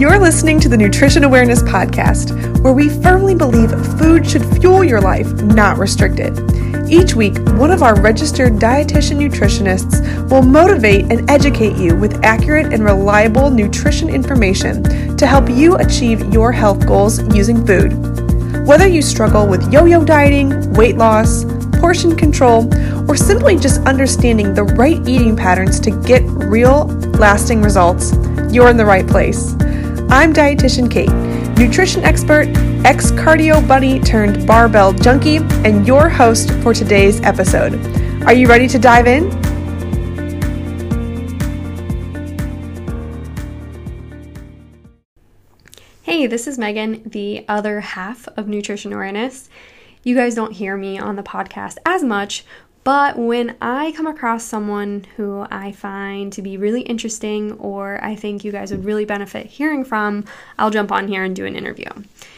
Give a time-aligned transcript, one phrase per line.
[0.00, 4.98] You're listening to the Nutrition Awareness Podcast, where we firmly believe food should fuel your
[4.98, 6.32] life, not restrict it.
[6.90, 12.72] Each week, one of our registered dietitian nutritionists will motivate and educate you with accurate
[12.72, 14.82] and reliable nutrition information
[15.18, 17.92] to help you achieve your health goals using food.
[18.66, 21.44] Whether you struggle with yo yo dieting, weight loss,
[21.78, 22.72] portion control,
[23.06, 26.86] or simply just understanding the right eating patterns to get real,
[27.18, 28.14] lasting results,
[28.50, 29.54] you're in the right place.
[30.12, 31.08] I'm dietitian Kate,
[31.56, 32.48] nutrition expert,
[32.84, 37.74] ex cardio bunny turned barbell junkie, and your host for today's episode.
[38.24, 39.30] Are you ready to dive in?
[46.02, 49.48] Hey, this is Megan, the other half of Nutrition Awareness.
[50.02, 52.44] You guys don't hear me on the podcast as much,
[52.82, 58.14] but when I come across someone who I find to be really interesting or I
[58.14, 60.24] think you guys would really benefit hearing from,
[60.58, 61.90] I'll jump on here and do an interview.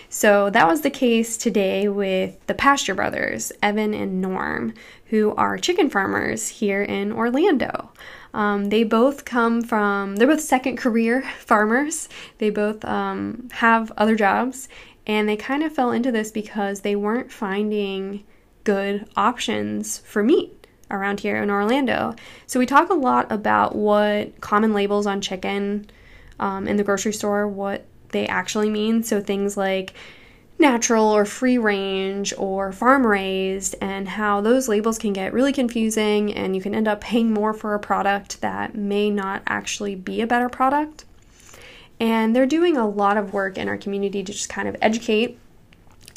[0.08, 4.74] So that was the case today with the Pasture Brothers, Evan and Norm,
[5.06, 7.90] who are chicken farmers here in Orlando.
[8.34, 12.08] Um, they both come from, they're both second career farmers.
[12.38, 14.68] They both um, have other jobs,
[15.06, 18.24] and they kind of fell into this because they weren't finding
[18.64, 22.14] good options for meat around here in Orlando.
[22.46, 25.88] So we talk a lot about what common labels on chicken
[26.38, 29.02] um, in the grocery store, what they actually mean.
[29.02, 29.94] So things like
[30.58, 36.32] natural or free range or farm raised, and how those labels can get really confusing
[36.32, 40.20] and you can end up paying more for a product that may not actually be
[40.20, 41.04] a better product.
[41.98, 45.38] And they're doing a lot of work in our community to just kind of educate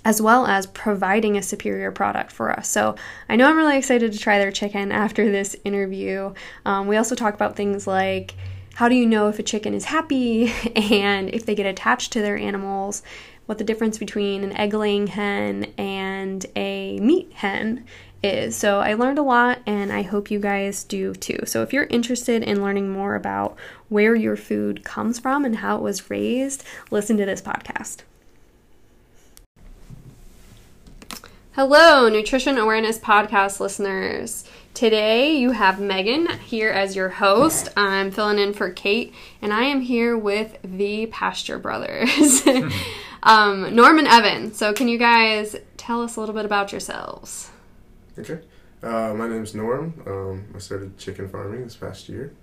[0.05, 2.69] as well as providing a superior product for us.
[2.69, 2.95] So
[3.27, 6.33] I know I'm really excited to try their chicken after this interview.
[6.63, 8.35] Um, we also talk about things like
[8.75, 12.21] how do you know if a chicken is happy and if they get attached to
[12.21, 13.01] their animals,
[13.47, 17.85] what the difference between an egg laying hen and a meat hen
[18.21, 18.55] is.
[18.55, 21.39] So I learned a lot and I hope you guys do too.
[21.45, 23.57] So if you're interested in learning more about
[23.89, 28.01] where your food comes from and how it was raised, listen to this podcast.
[31.55, 34.43] Hello, Nutrition Awareness Podcast listeners.
[34.73, 37.69] Today you have Megan here as your host.
[37.77, 42.45] I'm filling in for Kate, and I am here with the Pasture Brothers,
[43.23, 44.53] um, Norm and Evan.
[44.53, 47.51] So, can you guys tell us a little bit about yourselves?
[48.19, 48.41] Okay.
[48.83, 49.93] Uh, my name is Norm.
[50.05, 52.33] Um, I started chicken farming this past year.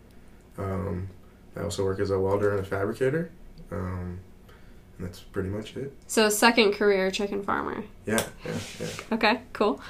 [0.57, 1.11] Um,
[1.55, 3.31] I also work as a welder and a fabricator.
[3.71, 4.21] Um,
[4.99, 5.93] and that's pretty much it.
[6.07, 7.85] So, second career chicken farmer.
[8.07, 8.87] Yeah, yeah, yeah.
[9.13, 9.81] Okay, cool.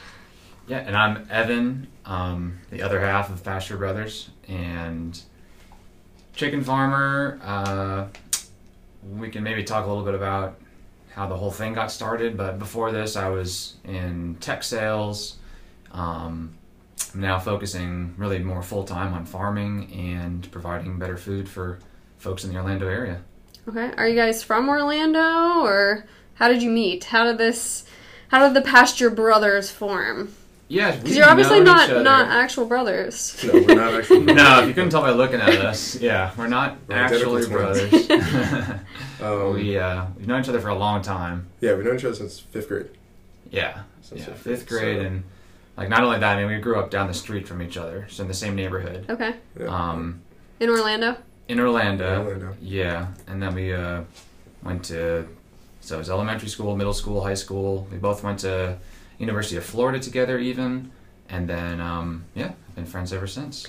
[0.66, 5.20] Yeah, and I'm Evan, um, the other half of Pasture Brothers, and
[6.34, 7.40] chicken farmer.
[7.42, 8.06] Uh,
[9.16, 10.60] we can maybe talk a little bit about
[11.14, 15.36] how the whole thing got started, but before this, I was in tech sales.
[15.90, 16.54] Um,
[17.12, 21.80] I'm now focusing really more full time on farming and providing better food for
[22.18, 23.22] folks in the Orlando area.
[23.68, 23.90] Okay.
[23.96, 27.04] Are you guys from Orlando or how did you meet?
[27.04, 27.84] How did this
[28.28, 30.34] how did the Pasture Brothers form?
[30.68, 33.38] Yeah, Because you're obviously not not actual brothers.
[33.44, 34.20] No, we're not actually.
[34.20, 38.08] no, if you couldn't tell by looking at us, yeah, we're not We're actually brothers.
[39.20, 41.46] Um, we uh, we've known each other for a long time.
[41.60, 42.88] yeah, we've known each other since fifth grade.
[43.52, 45.22] Yeah, Since yeah, fifth grade, so- and
[45.76, 48.06] like not only that, I mean, we grew up down the street from each other,
[48.10, 49.06] so in the same neighborhood.
[49.08, 49.34] Okay.
[49.60, 49.66] Yeah.
[49.66, 50.22] Um,
[50.58, 51.16] In Orlando?
[51.52, 52.24] In Orlando.
[52.24, 52.56] Orlando.
[52.60, 54.02] Yeah, and then we uh,
[54.62, 55.26] went to
[55.80, 57.86] so it was elementary school, middle school, high school.
[57.90, 58.78] We both went to
[59.18, 60.92] University of Florida together, even,
[61.28, 63.66] and then um, yeah, been friends ever since.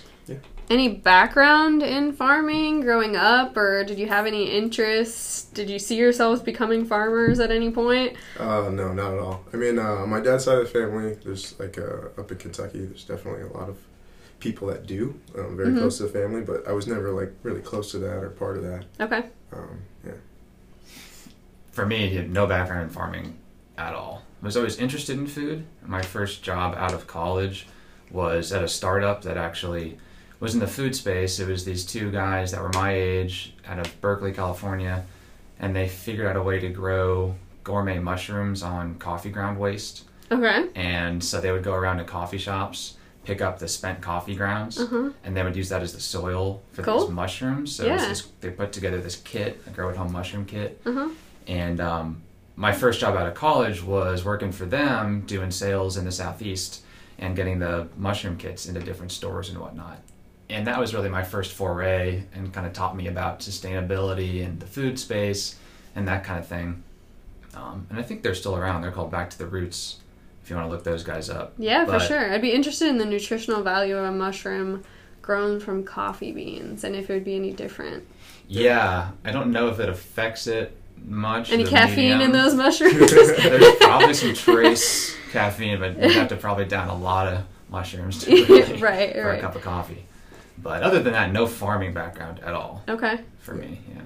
[0.70, 5.54] Any background in farming growing up or did you have any interest?
[5.54, 8.16] Did you see yourselves becoming farmers at any point?
[8.40, 9.44] Uh, no, not at all.
[9.54, 12.38] I mean, uh, on my dad's side of the family, there's like uh, up in
[12.38, 13.78] Kentucky, there's definitely a lot of
[14.44, 15.80] people that do, um, very Mhm.
[15.80, 18.58] close to the family, but I was never like really close to that or part
[18.58, 18.84] of that.
[19.00, 19.24] Okay.
[19.54, 20.12] Um, yeah.
[21.72, 23.38] For me, he had no background in farming
[23.78, 24.24] at all.
[24.42, 25.64] I was always interested in food.
[25.86, 27.68] My first job out of college
[28.12, 29.98] was at a startup that actually
[30.42, 31.40] was in the food space.
[31.40, 35.06] It was these two guys that were my age out of Berkeley, California,
[35.58, 40.04] and they figured out a way to grow gourmet mushrooms on coffee ground waste.
[40.30, 40.68] Okay.
[40.76, 44.80] And so they would go around to coffee shops, pick up the spent coffee grounds,
[44.80, 45.12] Uh-huh.
[45.24, 47.02] and they would use that as the soil for Cool.
[47.02, 47.76] these mushrooms.
[47.76, 47.98] So Yeah.
[47.98, 50.82] this, they put together this kit, a grow at home mushroom kit.
[50.86, 51.10] Uh-huh.
[51.48, 52.22] And um,
[52.56, 56.82] my first job out of college was working for them, doing sales in the southeast
[57.18, 60.00] and getting the mushroom kits into different stores and whatnot.
[60.50, 64.60] and that was really my first foray and kind of taught me about sustainability and
[64.60, 65.56] the food space
[65.96, 66.84] and that kind of thing.
[67.56, 68.82] Um, and I think they're still around.
[68.82, 69.98] They're called Back to the Roots.
[70.44, 71.54] If you want to look those guys up.
[71.58, 72.34] Yeah, for sure.
[72.34, 74.84] I'd be interested in the nutritional value of a mushroom
[75.22, 78.06] grown from coffee beans and if it would be any different.
[78.48, 80.76] Yeah, I don't know if it affects it
[81.06, 81.52] much.
[81.52, 83.12] Any caffeine in those mushrooms?
[83.12, 88.20] There's probably some trace caffeine, but you have to probably down a lot of mushrooms
[88.26, 89.40] to really Right, for right.
[89.40, 90.06] a cup of coffee.
[90.62, 93.20] But other than that, no farming background at all okay.
[93.40, 93.80] for me.
[93.96, 94.02] Yeah.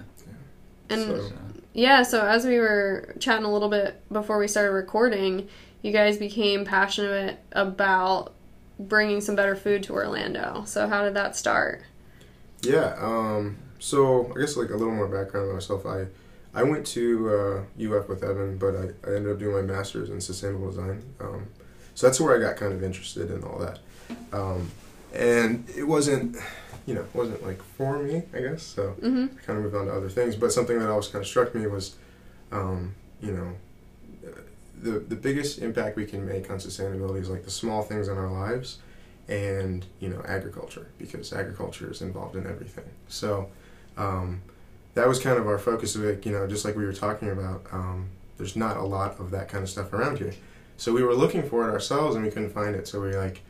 [0.90, 1.32] And So,
[1.74, 5.48] Yeah, so as we were chatting a little bit before we started recording,
[5.88, 8.34] you guys became passionate about
[8.78, 10.64] bringing some better food to Orlando.
[10.68, 11.82] So how did that start?
[12.62, 12.96] Yeah.
[13.00, 15.86] Um, so I guess like a little more background on myself.
[15.86, 16.08] I
[16.54, 17.30] I went to
[17.80, 21.04] uh, UF with Evan, but I, I ended up doing my master's in sustainable design.
[21.20, 21.48] Um,
[21.96, 23.80] so that's where I got kind of interested in all that.
[24.34, 24.72] Um,
[25.14, 26.38] and it wasn't,
[26.86, 28.64] you know, wasn't like for me, I guess.
[28.64, 29.38] So Mm-hmm.
[29.38, 30.36] I kind of moved on to other things.
[30.36, 31.96] But something that always kind of struck me was,
[32.52, 33.54] um, you know,
[34.82, 38.18] the the biggest impact we can make on sustainability is like the small things in
[38.18, 38.80] our lives,
[39.28, 42.86] and you know, agriculture because agriculture is involved in everything.
[43.08, 43.50] So.
[43.98, 44.42] Um,
[44.98, 47.30] that was kind of our focus of it, you know, just like we were talking
[47.30, 47.62] about.
[47.72, 50.34] Um, there's not a lot of that kind of stuff around here.
[50.78, 52.88] So we were looking for it ourselves and we couldn't find it.
[52.88, 53.42] So we were like,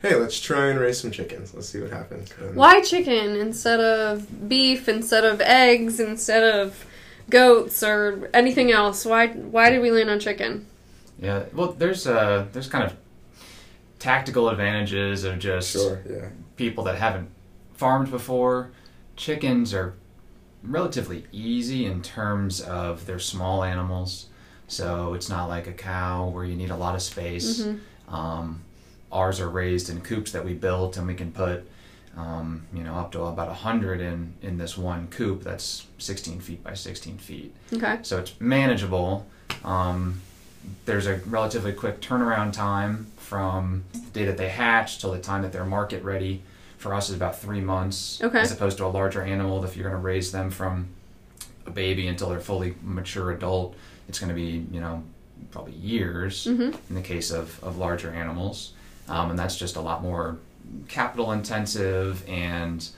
[0.00, 1.52] hey, let's try and raise some chickens.
[1.54, 2.32] Let's see what happens.
[2.40, 6.86] And Why chicken instead of beef, instead of eggs, instead of
[7.28, 9.04] goats or anything else?
[9.04, 10.66] Why why did we land on chicken?
[11.20, 11.44] Yeah.
[11.52, 12.96] Well, there's uh, there's kind of
[13.98, 16.28] tactical advantages of just Sure, yeah.
[16.56, 17.30] people that haven't
[17.74, 18.72] farmed before.
[19.16, 19.94] Chickens are
[20.62, 24.26] relatively easy in terms of they're small animals,
[24.66, 27.60] so it's not like a cow where you need a lot of space.
[27.60, 28.14] Mm-hmm.
[28.14, 28.62] Um,
[29.12, 31.68] ours are raised in coops that we built, and we can put,
[32.16, 36.40] um, you know, up to about a hundred in in this one coop that's 16
[36.40, 37.54] feet by 16 feet.
[37.72, 37.98] Okay.
[38.02, 39.26] So it's manageable.
[39.64, 40.22] Um,
[40.84, 45.42] there's a relatively quick turnaround time from the day that they hatch till the time
[45.42, 46.42] that they're market ready.
[46.78, 48.40] For us, is about three months, Okay.
[48.40, 49.62] as opposed to a larger animal.
[49.64, 50.88] If you're going to raise them from
[51.66, 53.76] a baby until they're fully mature adult,
[54.08, 55.02] it's going to be you know
[55.50, 56.72] probably years Mm-hmm.
[56.88, 58.72] in the case of, of larger animals.
[59.08, 60.38] Um, and that's just a lot more
[60.88, 62.88] capital intensive and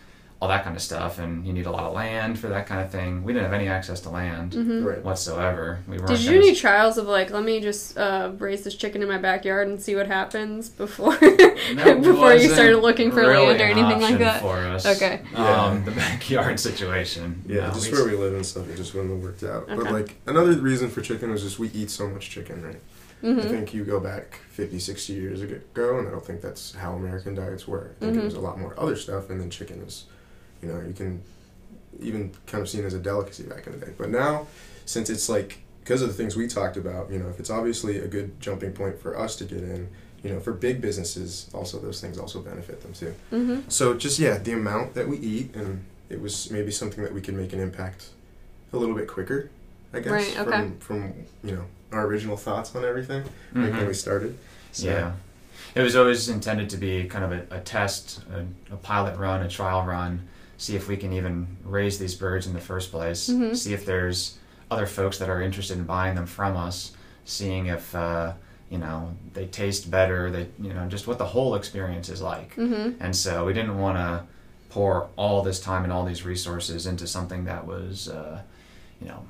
[0.42, 1.20] all that kind of stuff.
[1.20, 3.22] And you need a lot of land for that kind of thing.
[3.22, 4.84] We didn't have any access to land Mm-hmm.
[4.84, 5.00] Right.
[5.04, 5.78] whatsoever.
[5.86, 8.64] We weren't Did you do gonna- any trials of like, let me just uh, raise
[8.64, 13.20] this chicken in my backyard and see what happens before before you started looking for
[13.20, 14.40] really land or an anything like that?
[14.42, 14.84] For us.
[14.84, 15.20] Okay.
[15.32, 15.62] Yeah.
[15.66, 17.42] Um, the backyard situation.
[17.46, 19.64] Yeah, No, just we- where we live and stuff, it just wouldn't have worked out.
[19.70, 19.76] Okay.
[19.76, 22.80] But like another reason for chicken was just we eat so much chicken, right?
[23.22, 23.48] I Mm-hmm.
[23.50, 25.60] think you go back 50, 60 years ago,
[25.98, 27.92] and I don't think that's how American diets were.
[28.00, 28.22] I think Mhm.
[28.22, 30.06] it was a lot more other stuff, and then chicken is,
[30.62, 31.22] you know, you can
[32.00, 33.92] even kind of seen as a delicacy back in the day.
[33.98, 34.46] But now,
[34.86, 37.98] since it's like, because of the things we talked about, you know, if it's obviously
[37.98, 39.88] a good jumping point for us to get in,
[40.22, 43.14] you know, for big businesses, also those things also benefit them too.
[43.32, 43.68] Mm-hmm.
[43.68, 47.20] So just yeah, the amount that we eat, and it was maybe something that we
[47.20, 48.10] could make an impact
[48.72, 49.50] a little bit quicker,
[49.92, 50.50] I guess, Right, okay.
[50.50, 51.12] from from
[51.42, 53.22] you know our original thoughts on everything
[53.54, 53.88] like when Mhm.
[53.88, 54.38] we started.
[54.70, 55.12] So, Yeah.
[55.74, 59.42] It was always intended to be kind of a, a test, a, a pilot run,
[59.42, 60.26] a trial run,
[60.62, 63.56] see if we can even raise these birds in the first place, Mhm.
[63.56, 64.38] see if there's
[64.70, 66.92] other folks that are interested in buying them from us,
[67.24, 68.32] seeing if, uh,
[68.70, 72.54] you know, they taste better, they, you know, just what the whole experience is like.
[72.54, 73.02] Mm-hmm.
[73.02, 74.22] And so we didn't want to
[74.70, 78.40] pour all this time and all these resources into something that was, uh,
[79.00, 79.24] you know,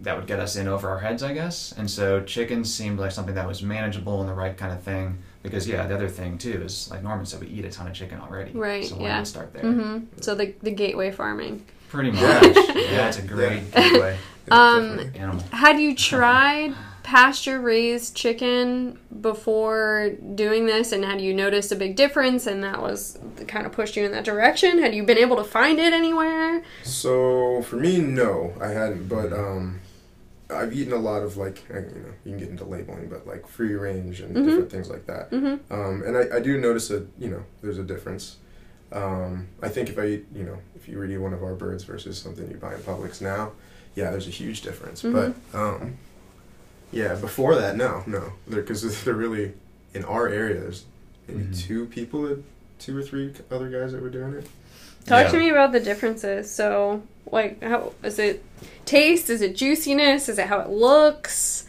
[0.00, 1.72] that would get us in over our heads, I guess.
[1.76, 5.18] And so chickens seemed like something that was manageable and the right kind of thing.
[5.42, 7.94] Because yeah, the other thing too is like Norman said, we eat a ton of
[7.94, 8.50] chicken already.
[8.52, 9.16] Right, So why yeah.
[9.18, 9.62] not start there?
[9.62, 10.20] Mm-hmm.
[10.20, 11.64] So the the gateway farming.
[11.88, 12.22] Pretty much.
[12.22, 12.72] Yeah.
[12.74, 14.18] yeah, it's a great gateway
[14.50, 15.20] Um, definitely.
[15.20, 15.44] animal.
[15.52, 16.74] Had you tried
[17.04, 22.82] pasture raised chicken before doing this, and had you noticed a big difference, and that
[22.82, 24.78] was kind of pushed you in that direction?
[24.80, 26.64] Had you been able to find it anywhere?
[26.82, 29.08] So for me, no, I hadn't.
[29.08, 29.78] But um,
[30.48, 33.46] I've eaten a lot of like you know you can get into labeling, but like
[33.48, 34.44] free range and Mhm.
[34.44, 35.30] different things like that.
[35.32, 35.72] Mm-hmm.
[35.72, 38.36] Um, and I, I do notice that you know there's a difference.
[38.92, 41.54] Um, I think if I eat you know if you were eat one of our
[41.54, 43.52] birds versus something you buy in Publix now,
[43.96, 45.02] yeah, there's a huge difference.
[45.02, 45.12] Mhm.
[45.52, 45.96] But um,
[46.92, 49.52] yeah, before that, no, no, because they're, they're really
[49.94, 50.60] in our area.
[50.60, 50.84] There's
[51.26, 51.58] maybe Mhm.
[51.58, 52.42] two people, that,
[52.78, 54.46] two or three other guys that were doing it.
[55.06, 55.30] Talk Yeah.
[55.32, 56.50] to me about the differences.
[56.50, 58.44] So, like, how is it
[58.84, 59.30] taste?
[59.30, 60.28] Is it juiciness?
[60.28, 61.64] Is it how it looks?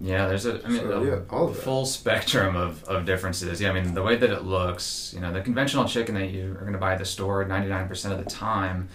[0.00, 3.60] Yeah, there's a, I mean, So, a yeah, all of full spectrum of, of differences.
[3.60, 6.52] Yeah, I mean, the way that it looks, you know, the conventional chicken that you
[6.52, 8.88] are going to buy at the store 99% of the time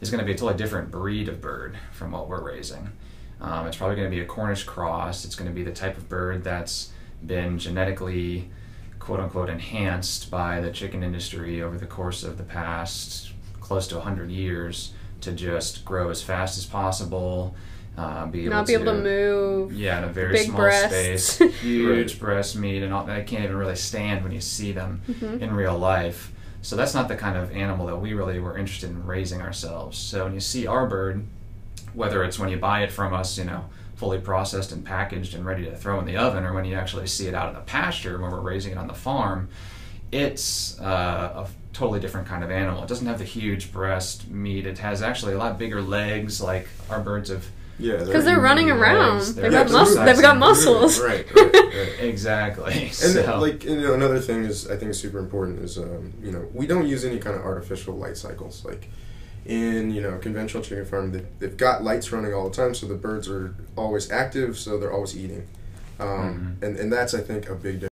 [0.00, 2.92] is going to be a totally different breed of bird from what we're raising.
[3.40, 5.24] Um, it's probably going to be a Cornish cross.
[5.24, 6.92] It's going to be the type of bird that's
[7.26, 8.48] been genetically,
[9.02, 13.96] quote unquote, enhanced by the chicken industry over the course of the past close to
[13.96, 17.54] 100 years to just grow as fast as possible.
[17.98, 19.72] Uh, be able Not be able to move.
[19.74, 21.32] yeah, in a very small breasts.
[21.34, 23.26] space, huge breast meat, and all that.
[23.26, 25.42] can't even really stand when you see them Mm-hmm.
[25.42, 26.32] in real life.
[26.62, 29.98] So that's not the kind of animal that we really were interested in raising ourselves.
[29.98, 31.26] So when you see our bird,
[31.92, 33.64] whether it's when you buy it from us, you know,
[34.02, 37.06] fully processed and packaged and ready to throw in the oven, or when you actually
[37.06, 39.48] see it out in the pasture when we're raising it on the farm,
[40.10, 42.82] it's uh, a totally different kind of animal.
[42.82, 44.66] It doesn't have the huge breast meat.
[44.66, 47.46] It has actually a lot bigger legs, like our birds have.
[47.78, 49.20] Yeah, Because they're running legs, around.
[49.36, 51.00] they're They've got, Yeah, mus- they've got muscles.
[51.00, 51.94] Right, right, right.
[52.00, 52.72] Exactly.
[52.82, 56.12] And so, like you know, another thing is I think is super important is um,
[56.20, 58.88] you know we don't use any kind of artificial light cycles like
[59.44, 62.86] in you know conventional chicken farm they, they've got lights running all the time so
[62.86, 65.46] the birds are always active so they're always eating
[65.98, 66.66] um, Mhm.
[66.66, 67.88] and and that's I think a big difference.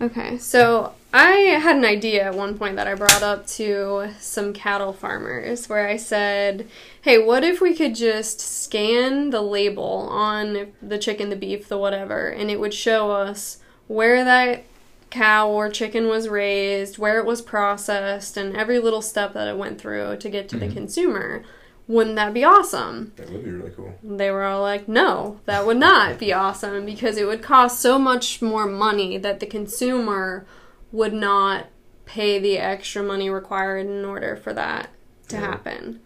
[0.00, 4.52] Okay, so I had an idea at one point that I brought up to some
[4.52, 6.68] cattle farmers where I said,
[7.02, 11.78] hey, what if we could just scan the label on the chicken, the beef, the
[11.78, 14.64] whatever, and it would show us where that
[15.10, 19.56] cow or chicken was raised, where it was processed, and every little step that it
[19.56, 20.72] went through to get to the Mhm.
[20.74, 21.42] consumer?
[21.86, 23.12] Wouldn't that be awesome?
[23.16, 23.94] That would be really cool.
[24.02, 27.98] They were all like, no, that would not be awesome because it would cost so
[27.98, 30.44] much more money that the consumer
[30.92, 31.66] would not
[32.04, 34.88] pay the extra money required in order for that
[35.28, 35.40] to Yeah.
[35.42, 36.00] happen.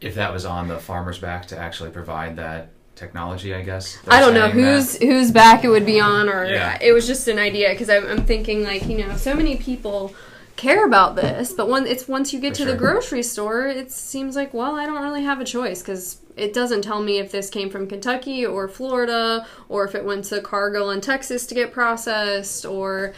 [0.00, 3.98] if that was on the farmer's back to actually provide that technology, I guess.
[4.08, 6.78] I don't know whose whose back it would be on, or Yeah.
[6.80, 10.14] it was just an idea because I'm, I'm thinking like you know so many people
[10.56, 13.92] care about this, but when it's once you get For to the grocery store, it
[13.92, 17.32] seems like well I don't really have a choice because it doesn't tell me if
[17.32, 21.54] this came from Kentucky or Florida or if it went to Cargill in Texas to
[21.54, 23.12] get processed or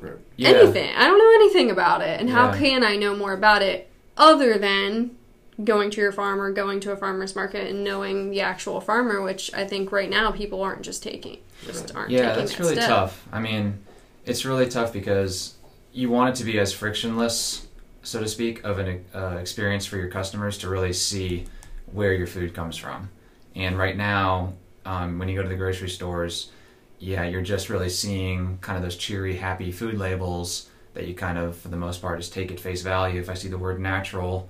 [0.00, 0.12] Right.
[0.36, 0.48] Yeah.
[0.50, 0.90] anything.
[0.96, 2.58] I don't know anything about it, and how Yeah.
[2.58, 5.12] can I know more about it other than
[5.64, 9.22] going to your farmer, going to a farmer's market, and knowing the actual farmer?
[9.22, 12.60] Which I think right now people aren't just taking, just aren't Yeah, taking that's that
[12.60, 12.88] really step.
[12.88, 13.26] tough.
[13.32, 13.78] I mean,
[14.24, 15.54] it's really tough because
[15.92, 17.66] you want it to be as frictionless,
[18.02, 21.46] so to speak, of an uh, experience for your customers to really see
[21.92, 23.10] where your food comes from.
[23.54, 24.54] And right now,
[24.86, 26.50] um, when you go to the grocery stores,
[26.98, 31.36] yeah, you're just really seeing kind of those cheery, happy food labels that you kind
[31.36, 33.20] of, for the most part, just take at face value.
[33.20, 34.48] If I see the word natural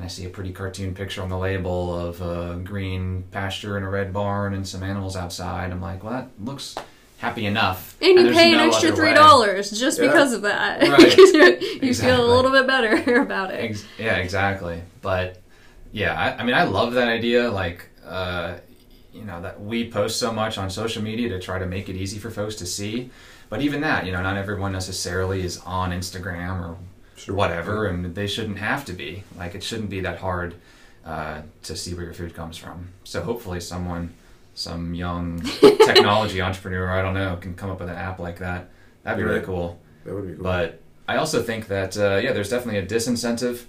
[0.00, 3.84] and I see a pretty cartoon picture on the label of a green pasture and
[3.84, 6.74] a red barn and some animals outside, I'm like, well, that looks
[7.18, 7.98] happy enough.
[8.00, 10.06] And you there's pay an no extra three dollars just Yeah.
[10.06, 10.80] because of that.
[10.88, 10.98] Right.
[10.98, 11.92] Because you, you Exactly.
[12.16, 13.58] feel a little bit better about it.
[13.58, 14.80] Ex- yeah, exactly.
[15.02, 15.42] But
[15.92, 17.50] yeah, I, I mean, I love that idea.
[17.50, 18.54] Like, uh,
[19.12, 21.96] you know, that we post so much on social media to try to make it
[21.96, 23.10] easy for folks to see.
[23.50, 26.76] But even that, you know, not everyone necessarily is on Instagram or
[27.24, 27.34] Sure.
[27.34, 29.24] whatever, and they shouldn't have to be.
[29.36, 30.54] Like, it shouldn't be that hard
[31.04, 32.88] uh, to see where your food comes from.
[33.04, 34.14] So hopefully, someone,
[34.54, 38.70] some young technology entrepreneur, I don't know, can come up with an app like that.
[39.02, 39.78] That'd be really cool.
[40.04, 40.42] That would be cool.
[40.42, 43.64] But I also think that uh, yeah, there's definitely a disincentive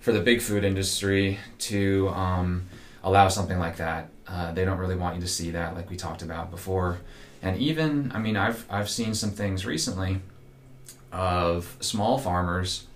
[0.00, 2.66] for the big food industry to um,
[3.04, 4.08] allow something like that.
[4.26, 6.98] Uh, they don't really want you to see that, like we talked about before.
[7.42, 10.20] And even, I mean, I've I've seen some things recently
[11.12, 12.86] of small farmers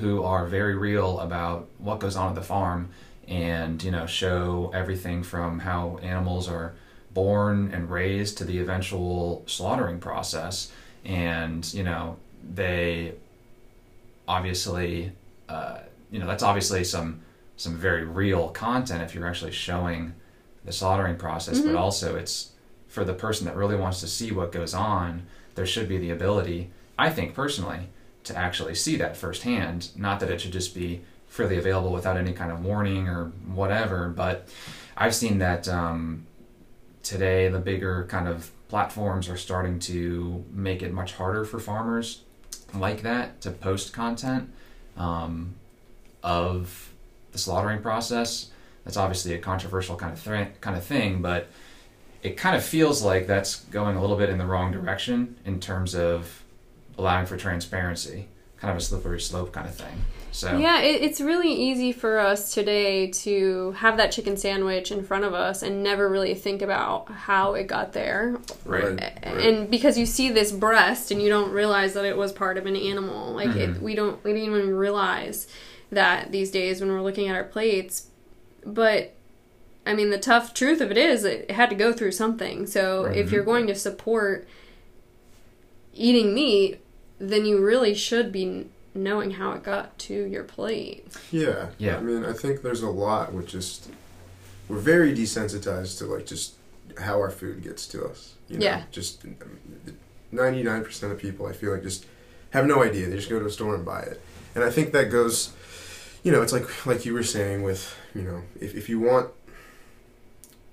[0.00, 2.88] who are very real about what goes on at the farm,
[3.28, 6.72] and you know, show everything from how animals are
[7.14, 10.70] born and raised to the eventual slaughtering process
[11.04, 12.16] and you know
[12.54, 13.12] they
[14.28, 15.12] obviously
[15.48, 15.78] uh,
[16.10, 17.20] you know that's obviously some
[17.56, 20.14] some very real content if you're actually showing
[20.64, 21.66] the slaughtering process Mhm.
[21.66, 22.52] but also it's
[22.86, 26.10] for the person that really wants to see what goes on there should be the
[26.10, 27.88] ability i think personally
[28.24, 32.32] to actually see that firsthand not that it should just be freely available without any
[32.32, 34.48] kind of warning or whatever but
[34.96, 36.26] i've seen that um,
[37.02, 42.22] today the bigger kind of platforms are starting to make it much harder for farmers
[42.74, 44.50] like that to post content
[44.96, 45.54] um,
[46.22, 46.92] of
[47.32, 48.50] the slaughtering process.
[48.84, 51.48] That's obviously a controversial kind of thre- kind of thing, but
[52.22, 55.60] it kind of feels like that's going a little bit in the wrong direction in
[55.60, 56.42] terms of
[57.00, 58.28] allowing for transparency,
[58.58, 60.04] kind of a slippery slope kind of thing.
[60.32, 65.02] So Yeah, it, it's really easy for us today to have that chicken sandwich in
[65.02, 68.38] front of us and never really think about how it got there.
[68.64, 68.82] right.
[68.84, 69.24] Right.
[69.24, 72.66] And because you see this breast and you don't realize that it was part of
[72.66, 73.84] an animal, like it, mm-hmm.
[73.84, 75.48] we don't we don't even realize
[75.90, 78.08] that these days when we're looking at our plates.
[78.64, 79.14] But
[79.84, 82.66] I mean, the tough truth of it is it had to go through something.
[82.66, 83.50] So if you're mm-hmm.
[83.50, 84.46] going to support
[85.92, 86.80] eating meat,
[87.20, 91.06] then you really should be knowing how it got to your plate.
[91.30, 91.68] Yeah.
[91.78, 91.98] Yeah.
[91.98, 93.90] I mean, I think there's a lot which just
[94.68, 96.54] we're very desensitized to like just
[96.98, 98.34] how our food gets to us.
[98.48, 98.64] You know?
[98.64, 98.82] Yeah.
[98.90, 99.36] Just um,
[100.32, 102.06] ninety nine percent of people, I feel like, just
[102.50, 103.08] have no idea.
[103.08, 104.20] They just go to a store and buy it,
[104.54, 105.52] and I think that goes.
[106.22, 109.30] You know, it's like like you were saying with you know if if you want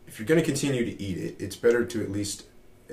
[0.08, 2.44] if you're going to continue to eat it, it's better to at least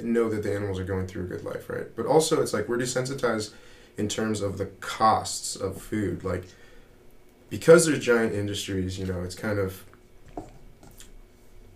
[0.02, 1.86] know that the animals are going through a good life, right?
[1.96, 3.52] But also, it's like we're desensitized
[3.96, 6.24] in terms of the costs of food.
[6.24, 6.44] Like,
[7.50, 9.84] because there's giant industries, you know, it's kind of.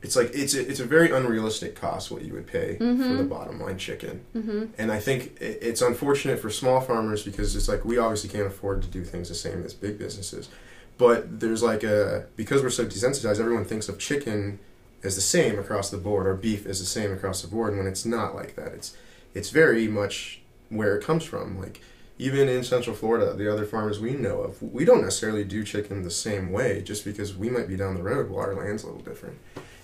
[0.00, 3.24] It's like it's a, it's a very unrealistic cost what you would pay for the
[3.24, 4.66] bottom line chicken, Mm-hmm.
[4.78, 8.46] and I think it, it's unfortunate for small farmers because it's like we obviously can't
[8.46, 10.50] afford to do things the same as big businesses,
[10.98, 14.60] but there's like a because we're so desensitized, everyone thinks of chicken
[15.02, 17.78] as the same across the board or beef is the same across the board, and
[17.78, 18.96] when it's not like that, it's
[19.34, 21.60] it's very much where it comes from.
[21.60, 21.80] Like
[22.18, 26.02] even in Central Florida, the other farmers we know of, we don't necessarily do chicken
[26.02, 28.28] the same way just because we might be down the road.
[28.28, 29.38] Well, our land's a little different,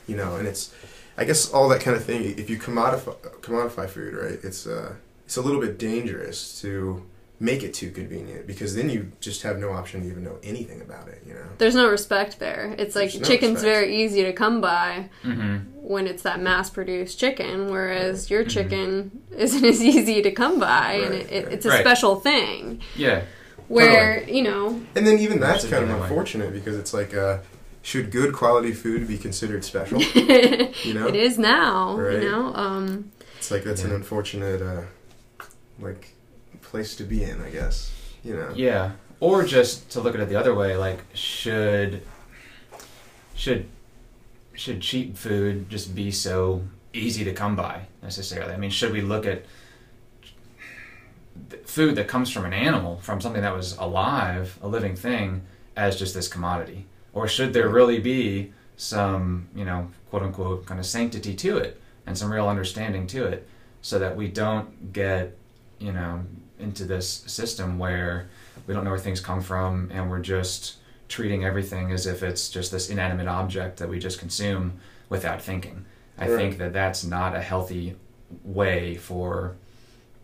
[0.08, 0.36] you know.
[0.36, 0.74] And it's,
[1.16, 2.22] I guess, all that kind of thing.
[2.38, 4.38] If you commodify commodify food, right?
[4.42, 4.94] It's uh,
[5.24, 7.04] it's a little bit dangerous to
[7.44, 10.80] make it too convenient because then you just have no option to even know anything
[10.80, 11.44] about it, you know.
[11.58, 12.74] There's no respect there.
[12.78, 13.74] It's like There's no chicken's respect.
[13.74, 19.10] very easy to come by hmm when it's that mass produced chicken, whereas your chicken
[19.36, 21.52] isn't as easy to come by and Right, it, it, right.
[21.52, 21.80] it's a Right.
[21.80, 22.80] special thing.
[22.96, 23.24] Yeah.
[23.68, 26.08] Where, you know, And then even that's That's kind of different way.
[26.08, 27.40] unfortunate because it's like, uh,
[27.82, 30.00] should good quality food be considered special?
[30.84, 32.14] You know, it is now, Right.
[32.22, 32.54] you know.
[32.54, 34.82] Um, it's like that's an unfortunate, uh,
[35.78, 36.13] like,
[36.74, 37.92] place to be in, I guess.
[38.24, 38.52] You know.
[38.52, 38.92] Yeah.
[39.20, 42.02] Or just to look at it the other way, like should
[43.36, 43.66] should
[44.54, 48.52] should cheap food just be so easy to come by necessarily?
[48.52, 49.44] I mean, should we look at
[51.64, 55.42] food that comes from an animal, from something that was alive, a living thing,
[55.76, 56.86] as just this commodity?
[57.12, 61.80] Or should there really be some, you know, quote unquote, kind of sanctity to it
[62.04, 63.46] and some real understanding to it
[63.80, 65.36] so that we don't get,
[65.78, 66.24] you know,
[66.64, 68.26] into this system where
[68.66, 70.76] we don't know where things come from and we're just
[71.08, 74.72] treating everything as if it's just this inanimate object that we just consume
[75.10, 75.84] without thinking.
[76.18, 76.36] I Right.
[76.38, 77.94] think that that's not a healthy
[78.42, 79.54] way for,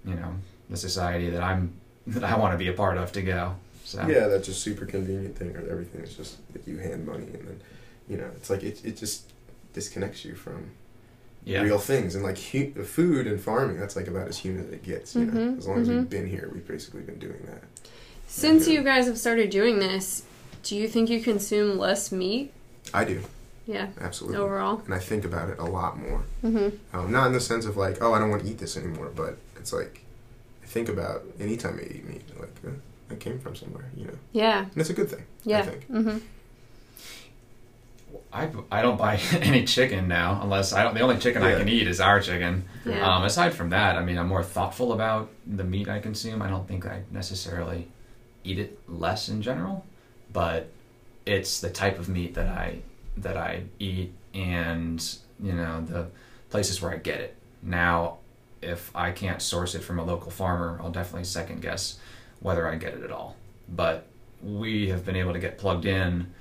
[0.05, 0.35] you know,
[0.70, 1.72] the society that I'm
[2.07, 3.55] that I want to be a part of to go.
[3.85, 5.55] So Yeah, that's a super convenient thing.
[5.55, 7.61] Or everything is just that you hand money, and then,
[8.09, 9.31] you know, it's like it, it just
[9.74, 10.70] disconnects you from
[11.44, 11.62] yeah.
[11.62, 12.14] real things.
[12.14, 15.14] And like hu- food and farming, that's like about as human as it gets.
[15.14, 15.96] You know, Mhm, as long as mhm.
[15.96, 17.62] we've been here, we've basically been doing that.
[18.26, 20.22] since you guys have started doing this,
[20.62, 22.53] do you think you consume less meat?
[22.94, 23.22] I do
[23.66, 24.83] Yeah, absolutely, overall.
[24.85, 26.22] and I think about it a lot more.
[26.44, 26.96] Mm-hmm.
[26.96, 29.11] Um, not in the sense of like, oh, I don't want to eat this anymore,
[29.14, 30.03] but it's like
[30.62, 32.70] I think about anytime I eat meat, like eh,
[33.11, 35.20] it came from somewhere, you know, Yeah, and it's a good thing.
[35.20, 35.62] I yeah.
[35.62, 36.22] think.
[38.32, 40.94] I, I don't buy any chicken now unless I don't.
[40.94, 42.64] The only chicken I can eat is our chicken.
[42.84, 43.16] Yeah.
[43.16, 46.42] Um, aside from that, I mean, I'm more thoughtful about the meat I consume.
[46.42, 47.88] I don't think I necessarily
[48.44, 49.84] eat it less in general,
[50.32, 50.70] but
[51.26, 52.80] it's the type of meat that I
[53.16, 55.04] that I eat, and
[55.40, 56.06] you know the
[56.50, 57.36] places where I get it.
[57.62, 58.18] Now,
[58.62, 61.98] if I can't source it from a local farmer, I'll definitely second guess
[62.40, 63.36] whether I get it at all.
[63.68, 64.06] But
[64.42, 66.32] we have been able to get plugged in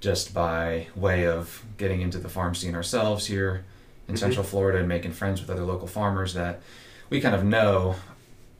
[0.00, 3.64] just by way of getting into the farm scene ourselves here
[4.08, 4.18] in Mhm.
[4.18, 6.60] Central Florida and making friends with other local farmers that
[7.10, 7.96] we kind of know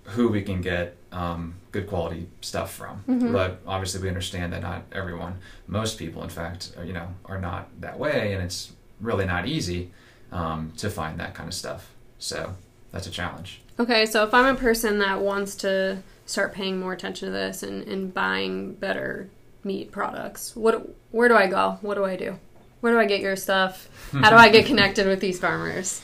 [0.05, 3.03] who we can get um, good quality stuff from.
[3.09, 3.33] Mhm.
[3.33, 7.41] But obviously, we understand that not everyone, most people, in fact, are, you know, are
[7.41, 9.91] not that way, and it's really not easy
[10.33, 11.91] um, to find that kind of stuff.
[12.19, 12.55] So
[12.93, 13.63] that's a challenge.
[13.81, 17.63] Okay, so if I'm a person that wants to start paying more attention to this
[17.63, 19.29] and, and buying better
[19.69, 20.75] meat products, what
[21.13, 21.79] where do I go?
[21.83, 22.39] What do I do?
[22.81, 23.89] Where do I get your stuff?
[24.13, 26.01] How do I get connected with these farmers?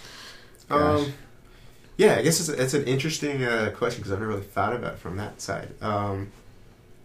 [0.68, 1.00] Gosh.
[1.06, 1.12] Um,
[1.96, 4.94] yeah, I guess it's, it's an interesting uh, question because I've never really thought about
[4.94, 5.68] it from that side.
[5.80, 6.32] Um,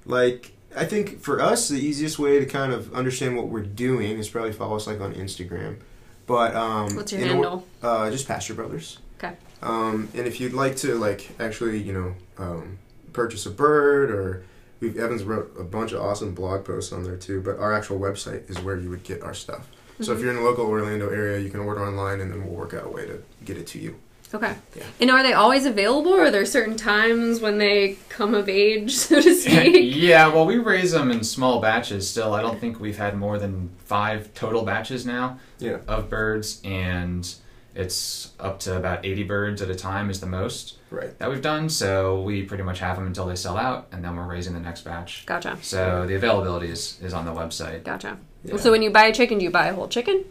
[0.05, 4.17] like, I think for us, the easiest way to kind of understand what we're doing
[4.17, 5.77] is probably follow us like on Instagram.
[6.25, 7.67] But um, What's your in or- handle?
[7.83, 8.97] uh, just Pasture Brothers.
[9.17, 9.35] Okay.
[9.61, 12.79] Um, and if you'd like to like actually, you know, um,
[13.13, 14.43] purchase a bird or
[14.79, 17.41] we've Evans wrote a bunch of awesome blog posts on there too.
[17.41, 19.67] But our actual website is where you would get our stuff.
[20.01, 20.25] So if mm-hmm.
[20.25, 22.85] you're in the local Orlando area, you can order online, and then we'll work out
[22.85, 23.99] a way to get it to you.
[24.33, 24.55] Okay.
[24.75, 24.83] Yeah.
[25.01, 28.95] And are they always available, or are there certain times when they come of age,
[28.95, 29.95] so to speak?
[29.95, 32.33] yeah, well, we raise them in small batches still.
[32.33, 35.79] I don't think we've had more than five total batches now Yeah.
[35.87, 37.31] of birds, and
[37.75, 41.17] it's up to about 80 birds at a time is the most Right.
[41.19, 41.69] that we've done.
[41.69, 44.59] So we pretty much have them until they sell out, and then we're raising the
[44.59, 45.25] next batch.
[45.25, 45.57] Gotcha.
[45.61, 47.83] So the availability is, is on the website.
[47.83, 48.17] Gotcha.
[48.43, 48.57] Yeah.
[48.57, 50.25] So when you buy a chicken, do you buy a whole chicken?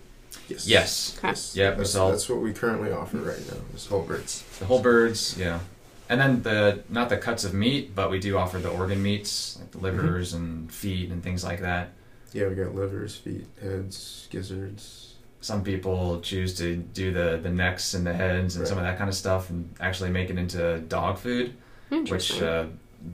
[0.49, 0.67] Yes.
[0.67, 1.19] Yes.
[1.19, 1.29] Okay.
[1.29, 1.57] Yes.
[1.57, 3.59] Yep, That's, sell- that's what we currently offer right now.
[3.75, 4.43] Is whole birds.
[4.59, 5.61] The whole birds, yeah.
[6.09, 9.59] And then the not the cuts of meat, but we do offer the organ meats,
[9.61, 10.45] like the livers mm-hmm.
[10.45, 11.91] and feet and things like that.
[12.33, 15.15] Yeah, we got livers, feet, heads, gizzards.
[15.41, 18.99] Some people choose to do the, the necks and the heads and some of that
[18.99, 21.55] kind of stuff and actually make it into dog food,
[21.91, 22.67] which uh,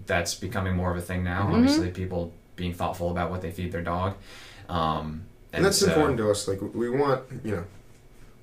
[0.06, 1.42] that's becoming more of a thing now.
[1.48, 1.54] Mhm.
[1.54, 4.14] Obviously, people being thoughtful about what they feed their dog.
[4.68, 6.48] Um, And, that's so- important to us.
[6.48, 7.64] Like we want, you know,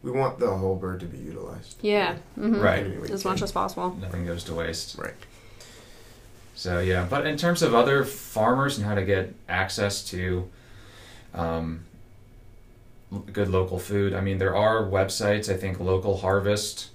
[0.04, 1.78] we want the whole bird to be utilized.
[1.82, 2.18] yeah.
[2.36, 2.86] hmm Right.
[2.86, 3.96] Any As much as possible.
[4.00, 4.98] Nothing goes to waste.
[4.98, 5.14] Right.
[6.56, 10.48] So yeah, but in terms of other farmers and how to get access to
[11.34, 11.91] um, l-
[13.34, 15.52] good local food, I mean there are websites.
[15.54, 16.90] I think Local Harvest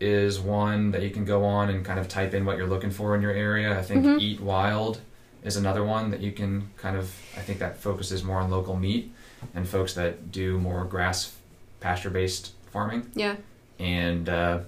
[0.00, 2.90] is one that you can go on and kind of type in what you're looking
[2.90, 3.78] for in your area.
[3.78, 4.20] I think Mhm.
[4.20, 5.00] Eat Wild
[5.44, 7.04] is another one that you can kind of.
[7.36, 9.12] I think that focuses more on local meat
[9.54, 11.32] and folks that do more grass
[11.80, 13.10] pasture based farming.
[13.14, 13.36] Yeah.
[13.78, 14.60] And uh,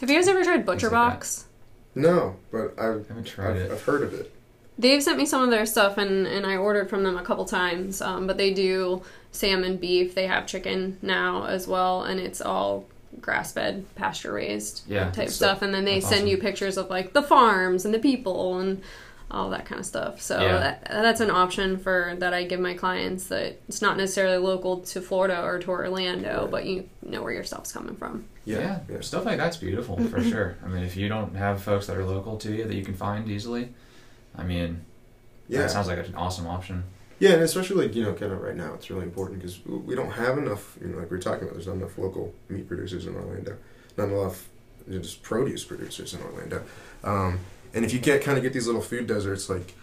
[0.00, 1.14] Have you guys ever tried Butcher Things like that.
[1.16, 1.44] Box?
[1.94, 3.70] No, but I've I haven't tried I've, it.
[3.72, 4.32] I've heard of it.
[4.78, 7.44] They've sent me some of their stuff, and, and I ordered from them a couple
[7.44, 8.00] times.
[8.00, 10.14] Um, but they do salmon, beef.
[10.14, 12.86] They have chicken now as well, and it's all
[13.20, 15.62] grass fed, pasture raised Yeah, type that's- stuff.
[15.62, 16.26] And then they send awesome.
[16.28, 18.82] you pictures of like the farms and the people and
[19.32, 20.20] all that kind of stuff.
[20.20, 20.58] So Yeah.
[20.58, 23.26] that, that's an option for that I give my clients.
[23.28, 26.50] That it's not necessarily local to Florida or to Orlando, Right.
[26.50, 28.24] but you know where your stuff's coming from.
[28.44, 28.80] Yeah.
[28.90, 30.56] yeah, stuff like that's beautiful for sure.
[30.64, 32.94] I mean, if you don't have folks that are local to you that you can
[32.94, 33.68] find easily,
[34.36, 34.80] I mean,
[35.48, 35.60] Yeah.
[35.60, 36.84] that sounds like an awesome option.
[37.20, 39.94] Yeah, and especially like you know, kind of right now, it's really important because we
[39.94, 40.76] don't have enough.
[40.80, 43.56] You know, like we are talking about, there's not enough local meat producers in Orlando,
[43.96, 44.48] not enough
[44.88, 46.62] you know, just produce producers in Orlando.
[47.04, 47.38] Um,
[47.74, 49.74] and if you can't kind of get these little food deserts, like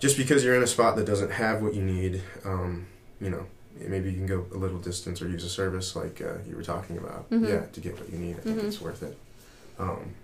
[0.00, 2.86] just because you're in a spot that doesn't have what you need, um,
[3.20, 3.46] you know,
[3.78, 6.62] maybe you can go a little distance or use a service like uh, you were
[6.64, 7.30] talking about.
[7.30, 7.48] Mhm.
[7.48, 8.64] Yeah, to get what you need, I think Mhm.
[8.64, 9.16] it's worth it.
[9.78, 10.14] Um,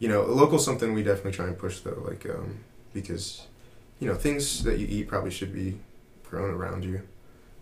[0.00, 2.58] you know, local something we definitely try and push though, like um,
[2.92, 3.46] because
[4.00, 5.78] you know things that you eat probably should be
[6.28, 7.00] grown around you.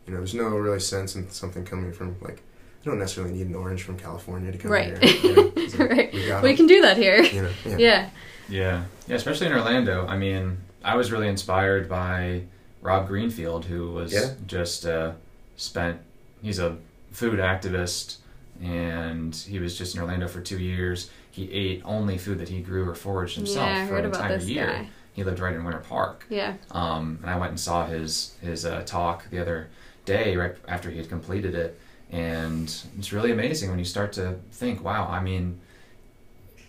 [0.07, 2.42] You know, there's no really sense in something coming from like
[2.83, 4.99] you don't necessarily need an orange from California to come Right.
[5.03, 5.12] here.
[5.23, 6.12] You know, like, Right.
[6.12, 7.23] We got We 'em, can do that here.
[7.23, 7.77] you know, yeah.
[7.79, 8.11] yeah.
[8.47, 10.07] Yeah, yeah, especially in Orlando.
[10.07, 12.42] I mean, I was really inspired by
[12.83, 14.33] Rob Greenfield, who was Yeah.
[14.47, 15.12] just uh,
[15.57, 15.99] spent.
[16.42, 16.77] He's a
[17.11, 18.16] food activist,
[18.62, 21.09] and he was just in Orlando for two years.
[21.31, 24.47] He ate only food that he grew or foraged himself yeah, for an entire this
[24.49, 24.66] year.
[24.66, 24.88] guy.
[25.14, 26.27] He lived right in Winter Park.
[26.29, 26.55] Yeah.
[26.72, 29.68] Um, and I went and saw his his uh, talk the other
[30.05, 31.81] day, right after he had completed it,
[32.12, 32.64] and
[32.98, 35.61] it's really amazing when you start to think, wow, I mean,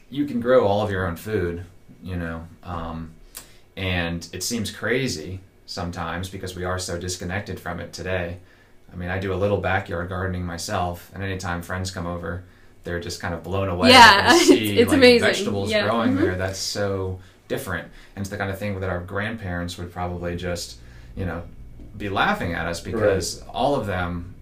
[0.09, 1.65] you can grow all of your own food,
[2.03, 3.11] you know, um,
[3.75, 8.37] and it seems crazy sometimes because we are so disconnected from it today.
[8.93, 12.43] I mean, I do a little backyard gardening myself, and anytime friends come over,
[12.83, 13.89] they're just kind of blown away.
[13.89, 15.27] Yeah, see, it's- like, amazing.
[15.27, 15.83] Vegetables Yeah.
[15.83, 16.21] growing Mhm.
[16.21, 16.35] there.
[16.37, 20.77] That's so different, and it's the kind of thing that our grandparents would probably just,
[21.15, 21.43] you know,
[21.97, 24.33] be laughing at us because all of them,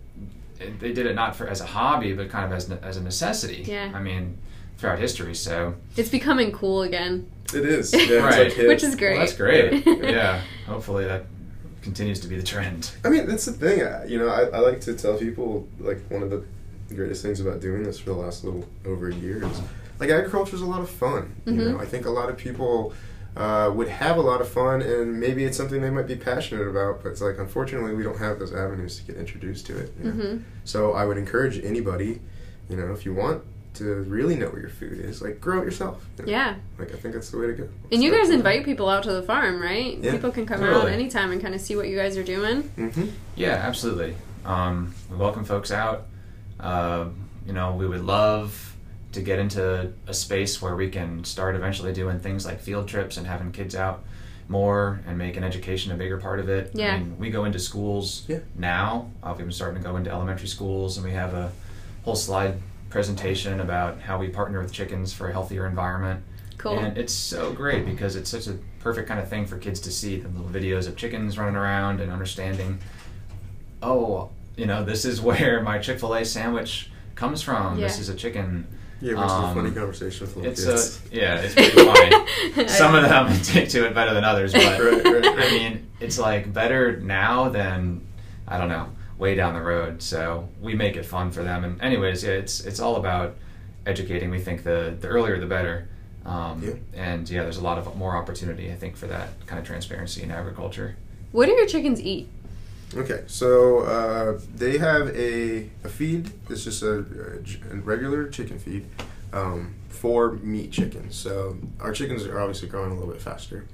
[0.80, 3.64] they did it not for as a hobby, but kind of as as a necessity.
[3.68, 3.92] Yeah.
[3.94, 4.38] I mean,
[4.78, 5.36] throughout history.
[5.36, 7.30] So It's becoming cool again.
[7.54, 7.94] It is.
[8.10, 8.58] Yeah, Right.
[8.58, 8.68] like.
[8.68, 9.12] Which is great.
[9.18, 9.86] Well, that's great.
[9.86, 10.42] yeah.
[10.66, 11.26] Hopefully that
[11.82, 12.92] continues to be the trend.
[13.04, 13.84] I mean, that's the thing.
[13.84, 16.44] I, you know, I, I like to tell people like one of the
[16.96, 19.62] greatest things about doing this for the last little over a year is
[20.00, 21.34] like agriculture is a lot of fun.
[21.46, 21.72] You Mhm.
[21.74, 22.94] know, I think a lot of people
[23.36, 26.68] uh, would have a lot of fun, and maybe it's something they might be passionate
[26.68, 27.02] about.
[27.02, 29.92] But it's like unfortunately we don't have those avenues to get introduced to it.
[30.00, 30.12] You know?
[30.12, 32.22] hmm So I would encourage anybody,
[32.70, 33.42] you know, if you want
[33.76, 36.06] to really know where your food is, like grow it yourself.
[36.20, 36.32] you know?
[36.32, 36.56] Yeah.
[36.78, 37.68] Like I think that's the way to go.
[37.92, 38.38] And you guys there.
[38.38, 39.98] invite people out to the farm, right?
[39.98, 40.12] Yeah.
[40.12, 40.94] People can come out Totally.
[40.94, 42.70] anytime and kind of see what you guys are doing.
[42.78, 43.10] Mhm.
[43.36, 44.16] Yeah, absolutely.
[44.46, 46.06] Um, we welcome folks out.
[46.60, 47.06] Uh,
[47.48, 48.73] you know, we would love
[49.14, 53.18] to get into a space where we can start eventually doing things like field trips
[53.18, 54.04] and having kids out
[54.50, 56.72] more and making education a bigger part of it.
[56.74, 56.96] Yeah.
[56.96, 58.40] I mean, we go into schools Yeah.
[58.56, 59.10] now.
[59.24, 61.52] Uh, we've been starting to go into elementary schools, and we have a
[62.04, 62.56] whole slide
[62.90, 66.24] presentation about how we partner with chickens for a healthier environment.
[66.58, 66.78] Cool.
[66.80, 69.92] And it's so great because it's such a perfect kind of thing for kids to
[69.92, 72.80] see the little videos of chickens running around and understanding,
[73.82, 77.80] oh, you know, this is where my Chick fil A sandwich comes from.
[77.80, 78.68] This is a chicken.
[79.04, 81.02] Yeah, which is a Um, funny conversation with little It's kids.
[81.12, 82.68] a yeah, it's pretty funny.
[82.80, 85.26] Some of them take to it better than others, but Right, right.
[85.26, 88.02] I mean, it's like better now than
[88.48, 88.88] I don't know,
[89.18, 90.02] way down the road.
[90.02, 91.64] So we make it fun for them.
[91.66, 93.36] And anyways, yeah, it's it's all about
[93.86, 94.30] educating.
[94.30, 95.88] We think the the earlier the better.
[96.26, 96.74] Um, Yeah.
[97.10, 100.24] And yeah, there's a lot of more opportunity, I think, for that kind of transparency
[100.24, 100.96] in agriculture.
[101.34, 102.30] What do your chickens eat?
[102.96, 106.32] Okay, so uh, they have a, a feed.
[106.50, 107.04] It's just a
[107.84, 108.86] regular chicken feed
[109.32, 111.16] um, for meat chickens.
[111.16, 113.66] So our chickens are obviously growing a little bit faster,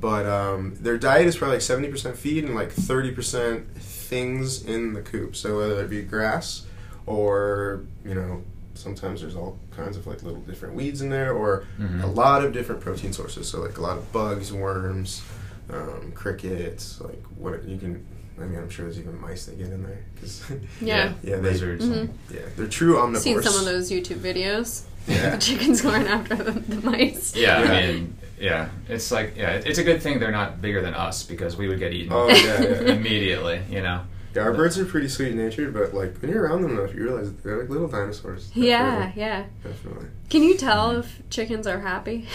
[0.00, 4.64] but um, their diet is probably like seventy percent feed and like thirty percent things
[4.64, 5.36] in the coop.
[5.36, 6.64] So whether it be grass
[7.06, 8.42] or you know
[8.74, 12.02] sometimes there's all kinds of like little different weeds in there or Mhm.
[12.02, 13.46] a lot of different protein sources.
[13.48, 15.22] So like a lot of bugs, worms,
[15.70, 18.06] um, crickets, like what you can.
[18.40, 20.42] I mean, I'm sure there's even mice that get in there because
[20.80, 21.12] Yeah.
[21.22, 21.84] yeah, they, lizards.
[21.84, 22.08] Mhm.
[22.32, 23.18] yeah, they're true omnivores.
[23.18, 24.82] Seen some of those YouTube videos.
[25.06, 25.30] Yeah.
[25.36, 27.36] the chickens going after the, the mice.
[27.36, 27.72] Yeah, Yeah.
[27.72, 31.22] I mean, yeah, it's like yeah, it's a good thing they're not bigger than us
[31.24, 32.92] because we would get eaten Oh yeah, yeah.
[32.94, 33.60] immediately.
[33.70, 34.00] You know.
[34.34, 34.42] yeah.
[34.42, 37.30] Our birds are pretty sweet natured, but like when you're around them enough, you realize
[37.34, 38.50] they're like little dinosaurs.
[38.54, 38.78] Yeah,
[39.12, 39.20] Definitely.
[39.22, 39.44] yeah.
[39.62, 40.06] definitely.
[40.30, 42.26] Can you tell if chickens are happy?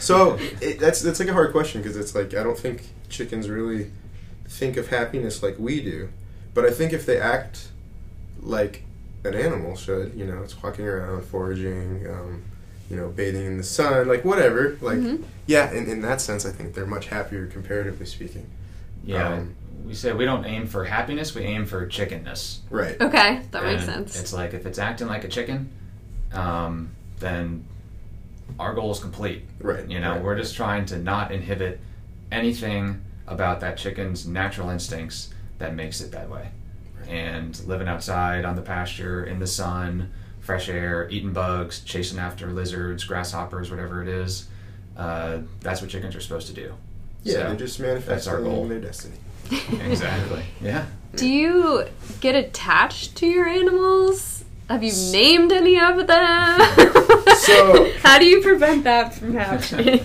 [0.00, 3.48] So it, that's that's like a hard question because it's like I don't think chickens
[3.48, 3.90] really
[4.48, 6.08] think of happiness like we do,
[6.54, 7.68] but I think if they act
[8.42, 8.82] like
[9.24, 12.42] an animal should, you know, it's walking around, foraging, um,
[12.90, 15.22] you know, bathing in the sun, like whatever, like Mhm.
[15.46, 18.46] yeah, in, in that sense, I think they're much happier comparatively speaking.
[19.04, 19.54] Yeah, Um,
[19.86, 22.60] we say we don't aim for happiness; we aim for chickenness.
[22.70, 22.98] Right.
[23.00, 24.18] Okay, that makes sense.
[24.18, 25.70] It's like if it's acting like a chicken,
[26.32, 27.64] um, then
[28.58, 29.42] our goal is complete.
[29.60, 29.88] Right.
[29.88, 30.22] You know, right.
[30.22, 31.80] we're just trying to not inhibit
[32.30, 36.48] anything about that chicken's natural instincts that makes it that way.
[37.08, 40.10] And living outside on the pasture, in the sun,
[40.40, 44.48] fresh air, eating bugs, chasing after lizards, grasshoppers, whatever it is,
[44.96, 46.74] uh, that's what chickens are supposed to do.
[47.22, 48.68] Yeah, So, they're just that's our manifesting goal.
[48.68, 49.16] their destiny.
[49.90, 50.42] Exactly.
[50.62, 50.86] Yeah.
[51.16, 51.84] Do you
[52.20, 54.44] get attached to your animals?
[54.70, 56.60] Have you named any of them?
[57.34, 60.00] So- how do you prevent that from happening?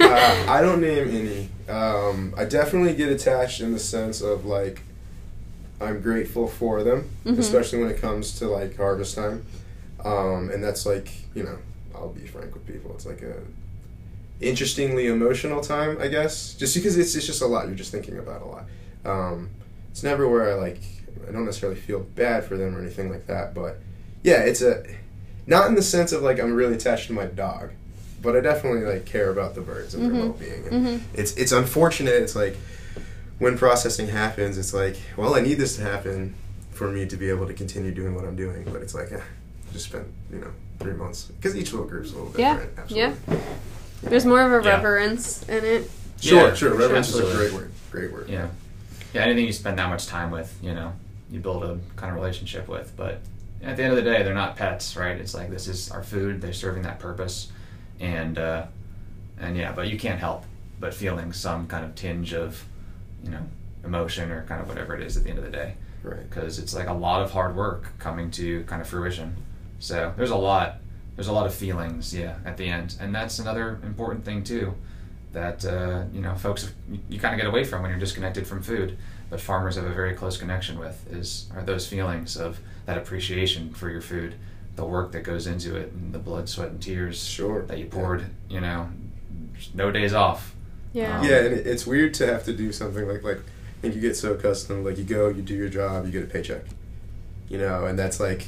[0.00, 1.47] uh, I don't name any.
[1.68, 4.80] Um, I definitely get attached in the sense of like
[5.80, 7.38] I'm grateful for them, Mhm.
[7.38, 9.44] especially when it comes to like harvest time.
[10.04, 11.58] Um, and that's like you know
[11.94, 12.92] I'll be frank with people.
[12.94, 13.34] It's like a
[14.40, 17.66] interestingly emotional time, I guess, just because it's it's just a lot.
[17.66, 18.64] You're just thinking about a lot.
[19.04, 19.50] Um,
[19.90, 20.80] it's never where I like
[21.28, 23.78] I don't necessarily feel bad for them or anything like that, but
[24.22, 24.84] yeah, it's a
[25.46, 27.70] not in the sense of like I'm really attached to my dog,
[28.22, 30.66] but I definitely like care about the birds and their well-being.
[30.68, 31.00] And Mhm.
[31.14, 32.14] It's it's unfortunate.
[32.14, 32.56] It's like
[33.38, 36.34] when processing happens, it's like well, I need this to happen
[36.72, 38.64] for me to be able to continue doing what I'm doing.
[38.72, 39.20] But it's like eh,
[39.72, 40.50] just spent you know
[40.80, 42.78] three months because each little group's a little Yeah, different.
[42.78, 43.38] Absolutely.
[44.02, 44.74] There's more of a Yeah.
[44.76, 45.90] reverence in it.
[46.20, 46.74] Sure, Yeah, sure.
[46.74, 47.70] Reverence is a great word.
[47.90, 48.28] Great word.
[48.28, 48.48] Yeah.
[49.14, 50.92] Yeah, anything you spend that much time with, you know,
[51.30, 52.92] you build a kind of relationship with.
[52.96, 53.20] But
[53.62, 55.16] at the end of the day, they're not pets, right?
[55.16, 56.40] It's like this is our food.
[56.40, 57.48] They're serving that purpose,
[58.00, 58.66] and uh,
[59.40, 60.44] and yeah, but you can't help
[60.80, 62.64] but feeling some kind of tinge of,
[63.24, 63.42] you know,
[63.84, 66.28] emotion or kind of whatever it is at the end of the day, Right.
[66.28, 69.36] because it's like a lot of hard work coming to kind of fruition.
[69.80, 70.76] So there's a lot,
[71.16, 74.74] there's a lot of feelings, yeah, at the end, and that's another important thing too
[75.32, 78.46] that uh, you know folks you, you kind of get away from when you're disconnected
[78.46, 78.96] from food
[79.28, 83.74] but farmers have a very close connection with is are those feelings of that appreciation
[83.74, 84.34] for your food
[84.78, 87.62] the work that goes into it and the blood sweat and tears Sure.
[87.66, 88.88] that you poured you know
[89.74, 90.54] no days off
[90.92, 91.18] Yeah.
[91.18, 93.94] Um, Yeah, and it- it's weird to have to do something like like I think
[93.96, 96.64] you get so accustomed like you go, you do your job, you get a paycheck,
[97.48, 98.46] you know, and that's like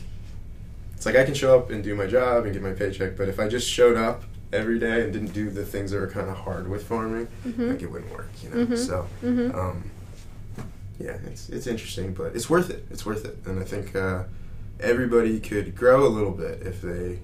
[0.97, 3.29] it's like I can show up and do my job and get my paycheck, but
[3.29, 6.29] if I just showed up every day and didn't do the things that are kind
[6.31, 7.71] of hard with farming, Mhm.
[7.71, 8.67] like it wouldn't work, you know.
[8.67, 8.77] Mhm.
[8.79, 9.55] So, Mhm.
[9.55, 9.85] um,
[10.99, 12.85] yeah, it's it's interesting, but it's worth it.
[12.91, 14.25] It's worth it, and I think uh,
[14.81, 17.19] everybody could grow a little bit if they.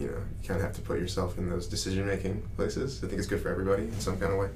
[0.00, 3.02] You know, you kind of have to put yourself in those decision-making places.
[3.02, 4.48] I think it's good for everybody in some kind of way.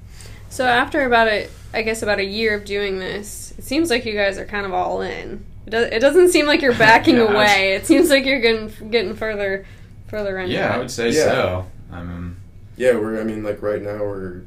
[0.49, 4.05] So after about a, I guess about a year of doing this, it seems like
[4.05, 5.43] you guys are kind of all in.
[5.67, 7.73] It, does, it doesn't seem like you're backing Yeah, I was- away.
[7.73, 9.65] It seems like you're getting getting further
[10.07, 10.75] further into yeah it.
[10.75, 11.23] i would say Yeah.
[11.25, 12.37] so i mean
[12.77, 13.19] Yeah, we're.
[13.19, 14.43] I mean, like right now, we're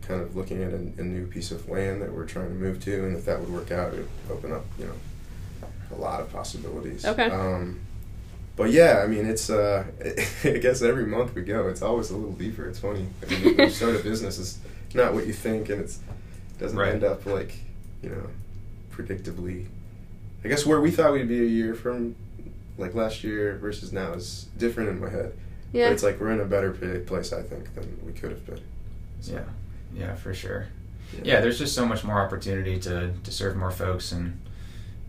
[0.00, 2.82] kind of looking at a, a new piece of land that we're trying to move
[2.84, 4.94] to, and if that would work out, it would open up, you know,
[5.90, 7.04] a lot of possibilities.
[7.04, 7.30] Okay.
[7.30, 7.80] Um,
[8.56, 9.84] but yeah, I mean, it's uh,
[10.44, 12.66] I guess every month we go, it's always a little deeper.
[12.68, 13.06] It's funny.
[13.22, 14.58] I mean, when you start a business, it's
[14.94, 16.00] not what you think, and it's
[16.58, 16.92] doesn't Right.
[16.92, 17.54] end up like
[18.02, 18.26] you know,
[18.92, 19.66] predictably.
[20.44, 22.14] I guess where we thought we'd be a year from,
[22.78, 25.32] like last year versus now, is different in my head.
[25.72, 25.86] Yeah.
[25.88, 26.72] But it's like we're in a better
[27.06, 28.60] place, I think, than we could have been.
[29.20, 29.44] So, Yeah,
[29.94, 30.66] yeah, for sure.
[31.12, 31.20] Yeah.
[31.24, 34.40] Yeah, there's just so much more opportunity to to serve more folks, and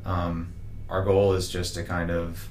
[0.06, 0.54] um,
[0.89, 2.49] our goal is just to kind of,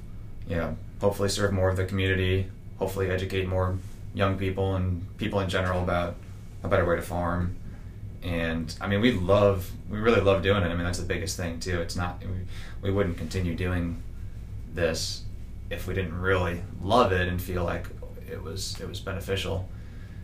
[0.48, 2.48] you know, hopefully serve more of the community,
[2.78, 3.78] hopefully educate more
[4.14, 6.16] young people and people in general about
[6.62, 7.56] a better way to farm.
[8.22, 10.66] And I mean, we love, we really love doing it.
[10.66, 11.80] I mean, that's the biggest thing too.
[11.80, 14.02] It's not, we, we wouldn't continue doing
[14.74, 15.22] this
[15.70, 17.86] if we didn't really love it and feel like
[18.30, 19.68] it was it was beneficial.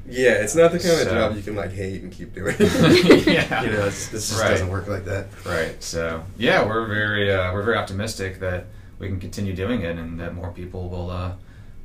[0.07, 2.55] Yeah, it's not the kind of job you can like hate and keep doing.
[2.59, 3.63] Yeah.
[3.65, 4.51] you know, it's, this just Right.
[4.51, 5.29] doesn't work like that.
[5.47, 5.83] Right.
[5.83, 8.67] So yeah, we're very uh, we're very optimistic that
[8.99, 11.33] we can continue doing it and that more people will uh,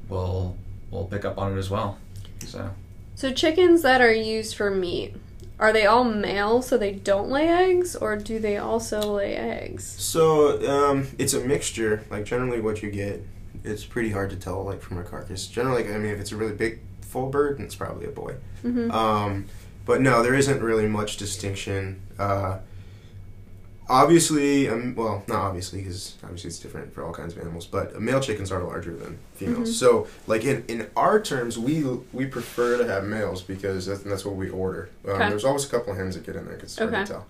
[0.10, 0.58] will
[0.92, 1.98] will pick up on it as well.
[2.46, 2.72] So
[3.16, 5.16] So chickens that are used for meat,
[5.60, 9.84] are they all male so they don't lay eggs, or do they also lay eggs?
[9.86, 12.04] So um, it's a mixture.
[12.10, 13.26] Like generally, what you get,
[13.64, 15.48] it's pretty hard to tell like from a carcass.
[15.48, 18.36] Generally, I mean, if it's a really big full bird, it's probably a boy.
[18.64, 18.92] Mm-hmm.
[18.92, 19.46] Um,
[19.86, 22.02] but no, there isn't really much distinction.
[22.18, 22.60] Uh,
[23.90, 27.66] obviously, um, well, not obviously, because obviously it's different for all kinds of animals.
[27.66, 29.70] But male chickens are larger than females.
[29.70, 29.74] Mhm.
[29.74, 34.26] So, like in, in our terms, we we prefer to have males because that's, that's
[34.26, 34.90] what we order.
[35.06, 35.30] Um, Okay.
[35.30, 37.04] There's always a couple of hens that get in there because it's hard Okay.
[37.06, 37.28] to tell.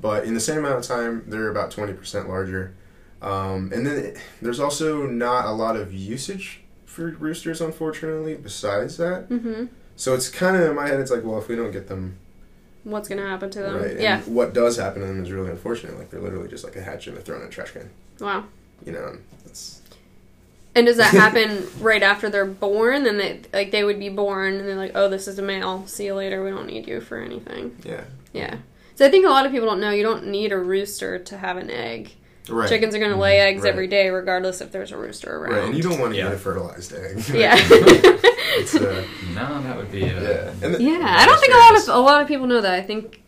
[0.00, 2.74] But in the same amount of time, they're about twenty percent larger.
[3.20, 6.61] Um, and then it, there's also not a lot of usage
[6.92, 8.34] for roosters, unfortunately.
[8.34, 9.64] Besides that, Mm-hmm.
[9.96, 11.00] so it's kind of in my head.
[11.00, 12.18] It's like, well, if we don't get them
[12.84, 13.76] What's gonna happen to them?
[13.80, 14.18] right, Yeah.
[14.22, 15.96] and what does happen to them is really unfortunate.
[15.98, 17.90] Like they're literally just like a hatch and they're thrown in a trash can.
[18.20, 18.44] Wow.
[18.84, 19.80] You know, and it's
[20.74, 23.04] And does that happen right after they're born?
[23.04, 25.86] Then they like they would be born and they're like, oh, this is a male.
[25.86, 26.42] See you later.
[26.42, 27.76] We don't need you for anything.
[27.84, 28.02] yeah,
[28.32, 28.56] Yeah.
[28.96, 31.38] So I think a lot of people don't know you don't need a rooster to
[31.38, 32.14] have an egg.
[32.48, 32.68] Right.
[32.68, 33.68] Chickens are going to lay eggs Right.
[33.72, 35.52] every day, regardless if there's a rooster around.
[35.52, 36.24] right, and you don't want to Yeah.
[36.24, 37.22] get a fertilized egg.
[37.34, 37.54] Yeah.
[38.58, 41.76] it's uh, no, that would be uh, yeah, the, yeah, I don't think a lot
[41.82, 42.74] of a lot of people know that.
[42.74, 43.22] I think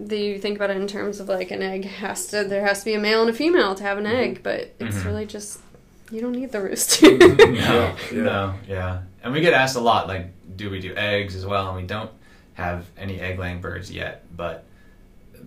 [0.00, 2.80] that you think about it in terms of like an egg has to there has
[2.80, 5.04] to be a male and a female to have an egg, but it's Mhm.
[5.06, 5.60] really just
[6.10, 7.16] you don't need the rooster.
[7.18, 8.22] no, Yeah, yeah.
[8.22, 8.98] no, yeah.
[9.24, 11.68] And we get asked a lot, like, do we do eggs as well?
[11.68, 12.10] And we don't
[12.54, 14.64] have any egg laying birds yet, but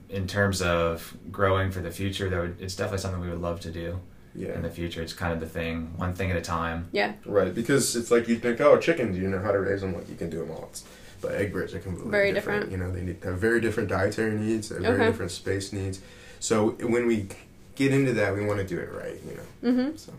[0.10, 3.60] in terms of growing for the future, that would, it's definitely something we would love
[3.62, 4.00] to do
[4.36, 5.02] yeah, in the future.
[5.02, 6.88] It's kind of the thing, one thing at a time.
[6.92, 7.54] yeah, right.
[7.54, 9.94] Because it's like you think, oh, chickens, you know how to raise them.
[9.96, 10.68] Like you can do them all.
[10.72, 10.84] It's,
[11.22, 12.70] but egg birds are completely Very different.
[12.70, 12.72] different.
[12.72, 14.70] You know, they need, have very different dietary needs.
[14.70, 16.00] They have very different space needs.
[16.40, 17.28] So when we
[17.76, 19.20] get into that, we want to do it right.
[19.28, 19.38] You
[19.72, 20.14] know, hmm so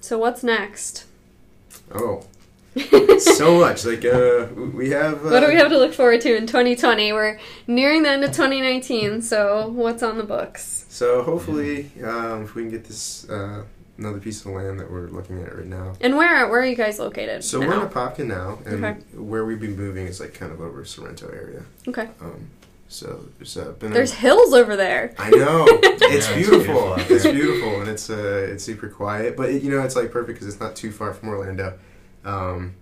[0.00, 1.04] So what's next?
[1.94, 2.24] oh,
[3.18, 3.84] so much.
[3.84, 5.24] Like uh, we have.
[5.24, 7.12] Uh, what do we have to look forward to in 2020?
[7.12, 10.86] We're nearing the end of 2019, so what's on the books?
[10.88, 13.64] So hopefully, um, if we can get this uh,
[13.98, 15.94] another piece of land that we're looking at right now.
[16.00, 17.44] And where where are you guys located?
[17.44, 17.68] So now?
[17.68, 19.00] we're in Apopka now, and Okay.
[19.14, 21.62] where we've been moving is like kind of over Sorrento area.
[21.88, 22.08] okay.
[22.20, 22.50] Um,
[22.88, 23.92] so there's uh, been.
[23.92, 25.12] There's A, hills over there.
[25.18, 26.94] I know it's Yeah, it's beautiful.
[26.94, 29.36] beautiful It's beautiful, and it's uh, it's super quiet.
[29.36, 31.76] But it, you know, it's like perfect because it's not too far from Orlando.
[32.26, 32.74] Um,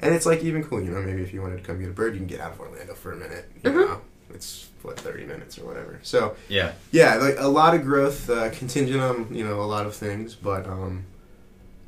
[0.00, 1.00] and it's like even cool, you know.
[1.02, 2.94] Maybe if you wanted to come get a bird, you can get out of Orlando
[2.94, 3.50] for a minute.
[3.62, 3.86] You Mhm.
[3.88, 5.98] know, it's what thirty minutes or whatever.
[6.02, 6.72] So Yeah.
[6.90, 10.34] yeah, like a lot of growth, uh, contingent on you know a lot of things,
[10.34, 11.04] but um,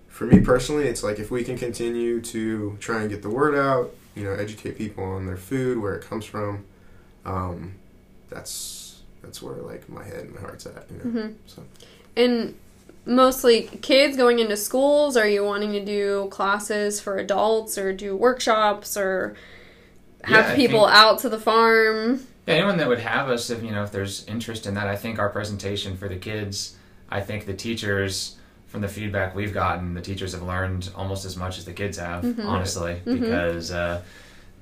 [0.08, 3.54] for me personally, it's like if we can continue to try and get the word
[3.54, 6.64] out, you know, educate people on their food, where it comes from,
[7.26, 7.74] um,
[8.30, 10.86] that's that's where like my head and my heart's at.
[10.90, 11.62] You know, hmm so
[12.16, 12.54] And
[13.06, 15.16] mostly kids going into schools.
[15.16, 19.34] Are you wanting to do classes for adults or do workshops or
[20.24, 22.26] have Yeah, people think- out to the farm?
[22.46, 24.96] Yeah, anyone that would have us, if you know, if there's interest in that, I
[24.96, 26.74] think our presentation for the kids,
[27.10, 31.36] I think the teachers, from the feedback we've gotten, the teachers have learned almost as
[31.36, 32.44] much as the kids have, Mhm.
[32.44, 33.20] honestly, Mhm.
[33.20, 34.02] because uh,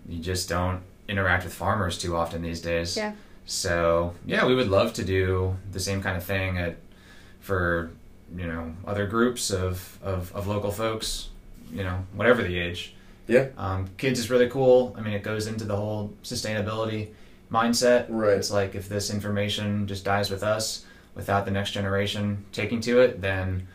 [0.08, 2.96] you just don't interact with farmers too often these days.
[2.96, 3.12] Yeah.
[3.46, 6.76] So yeah, we would love to do the same kind of thing at
[7.40, 7.90] for
[8.36, 11.28] you know other groups of of, of local folks,
[11.72, 12.94] you know, whatever the age.
[13.26, 13.48] Yeah.
[13.56, 14.94] Um, kids is really cool.
[14.98, 17.08] I mean, it goes into the whole sustainability
[17.50, 18.06] mindset.
[18.08, 18.36] Right.
[18.36, 23.00] It's like if this information just dies with us without the next generation taking to
[23.00, 23.66] it, then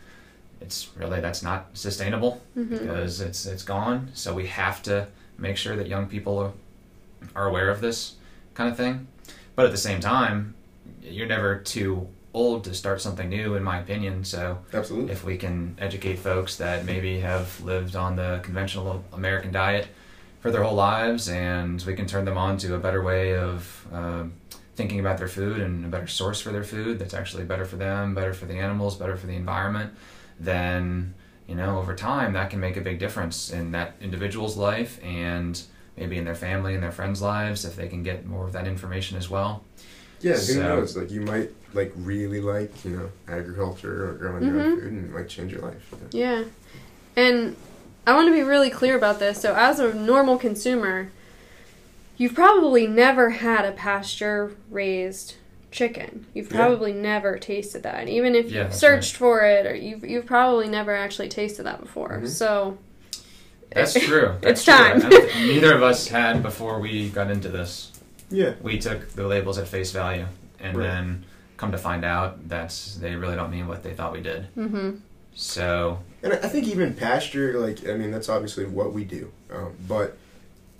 [0.60, 4.10] it's really that's not sustainable hmm because it's it's gone.
[4.14, 6.52] So we have to make sure that young people are,
[7.34, 8.14] are aware of this
[8.54, 9.08] kind of thing.
[9.56, 10.54] But at the same time,
[11.02, 14.24] you're never too old to start something new, in my opinion.
[14.24, 15.12] So Absolutely.
[15.12, 19.88] if we can educate folks that maybe have lived on the conventional American diet
[20.40, 23.86] for their whole lives, and we can turn them on to a better way of
[23.92, 24.24] uh,
[24.76, 27.76] thinking about their food and a better source for their food that's actually better for
[27.76, 29.92] them, better for the animals, better for the environment,
[30.38, 31.14] then
[31.46, 35.62] you know over time that can make a big difference in that individual's life and
[35.96, 38.66] maybe in their family and their friends' lives if they can get more of that
[38.66, 39.62] information as well.
[40.20, 40.96] Yeah, who So- knows?
[40.96, 45.04] Like you might like really like you know agriculture or growing your own food, and
[45.06, 45.82] it might change your life.
[45.92, 46.08] you know?
[46.12, 46.44] Yeah.
[47.16, 47.56] And
[48.06, 49.40] I want to be really clear about this.
[49.40, 51.10] So, as a normal consumer,
[52.16, 55.34] you've probably never had a pasture raised
[55.70, 56.26] chicken.
[56.34, 56.56] You've Yeah.
[56.58, 58.08] probably never tasted that.
[58.08, 61.64] Even if Yeah, you've that's searched for it or you've you've probably never actually tasted
[61.64, 62.20] that before.
[62.22, 62.28] Mhm.
[62.28, 62.78] So,
[63.72, 64.32] That's true.
[64.42, 64.74] It's That's true.
[64.74, 64.96] time.
[64.96, 67.92] I don't think Neither of us had before we got into this.
[68.28, 70.26] Yeah, We took the labels at face value,
[70.60, 70.86] and Right.
[70.86, 71.24] then
[71.60, 74.46] come to find out that they really don't mean what they thought we did.
[74.56, 75.00] mhm.
[75.34, 79.30] So and I I think even pasture, like I mean, that's obviously what we do.
[79.52, 80.16] Um, but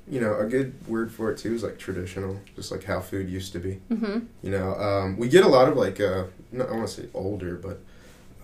[0.09, 3.29] you know, a good word for it too is like traditional, just like how food
[3.29, 3.79] used to be.
[3.93, 4.27] Mhm.
[4.43, 7.09] You know, um, we get a lot of like, uh, not, I want to say
[7.15, 7.79] older, but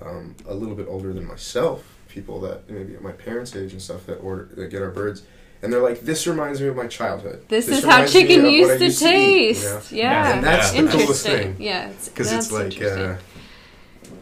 [0.06, 1.78] um, a little bit older than myself,
[2.08, 5.22] people that maybe at my parents' age and stuff that order that get our birds,
[5.62, 7.44] and they're like, "This reminds me of my childhood.
[7.48, 9.92] This, is how chicken of what I used to used eat," taste.
[9.92, 10.08] you know?
[10.10, 10.34] Yeah.
[10.34, 10.82] And that's Yeah.
[10.82, 11.54] the coolest Interesting.
[11.56, 13.14] thing Yeah, because it's like uh,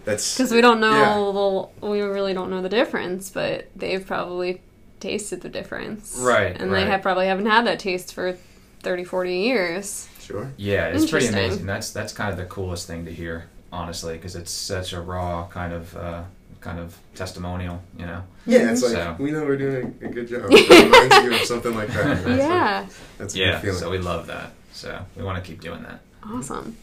[0.04, 1.78] that's because we don't know Yeah.
[1.80, 4.60] the, we really don't know the difference, but they've probably
[5.00, 6.16] tasted the difference.
[6.18, 8.36] Right, And they have probably haven't had that taste for
[8.82, 10.08] 30, 40 years.
[10.20, 10.50] sure.
[10.56, 11.66] yeah, it's pretty amazing.
[11.66, 15.46] That's that's kind of the coolest thing to hear, honestly, because it's such a raw
[15.48, 16.22] kind of uh,
[16.64, 17.82] kind of testimonial.
[17.98, 18.22] You know.
[18.46, 20.46] Yeah, it's like So- we know we're doing a, a good job.
[20.50, 22.06] It reminds you of something like that.
[22.06, 22.36] you know?
[22.36, 22.86] So Yeah.
[23.18, 23.52] that's a Yeah.
[23.52, 23.78] good feeling.
[23.78, 24.52] So we love that.
[24.72, 26.00] So we want to keep doing that.
[26.26, 26.76] Awesome.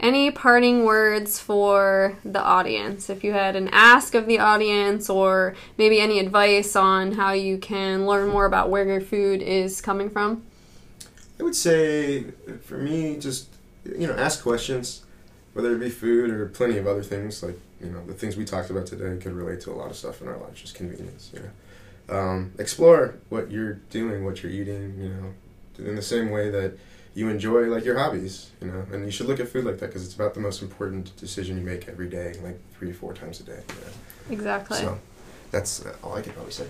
[0.00, 3.10] Any parting words for the audience?
[3.10, 7.58] If you had an ask of the audience, or maybe any advice on how you
[7.58, 10.42] can learn more about where your food is coming from?
[11.40, 12.24] I would say,
[12.62, 13.48] for me, just
[13.84, 15.02] you know, ask questions,
[15.52, 17.42] whether it be food or plenty of other things.
[17.42, 19.96] Like you know, the things we talked about today could relate to a lot of
[19.96, 20.60] stuff in our lives.
[20.60, 21.50] Just convenience, you know.
[22.10, 24.98] Um, explore what you're doing, what you're eating.
[24.98, 26.78] You know, in the same way that
[27.14, 28.50] you enjoy like your hobbies.
[28.60, 30.62] You know, and you should look at food like that because it's about the most
[30.62, 33.60] important decision you make every day, like three or four times a day.
[33.68, 33.92] You know?
[34.30, 34.78] Exactly.
[34.78, 34.98] So
[35.50, 36.66] that's uh, all I could probably say.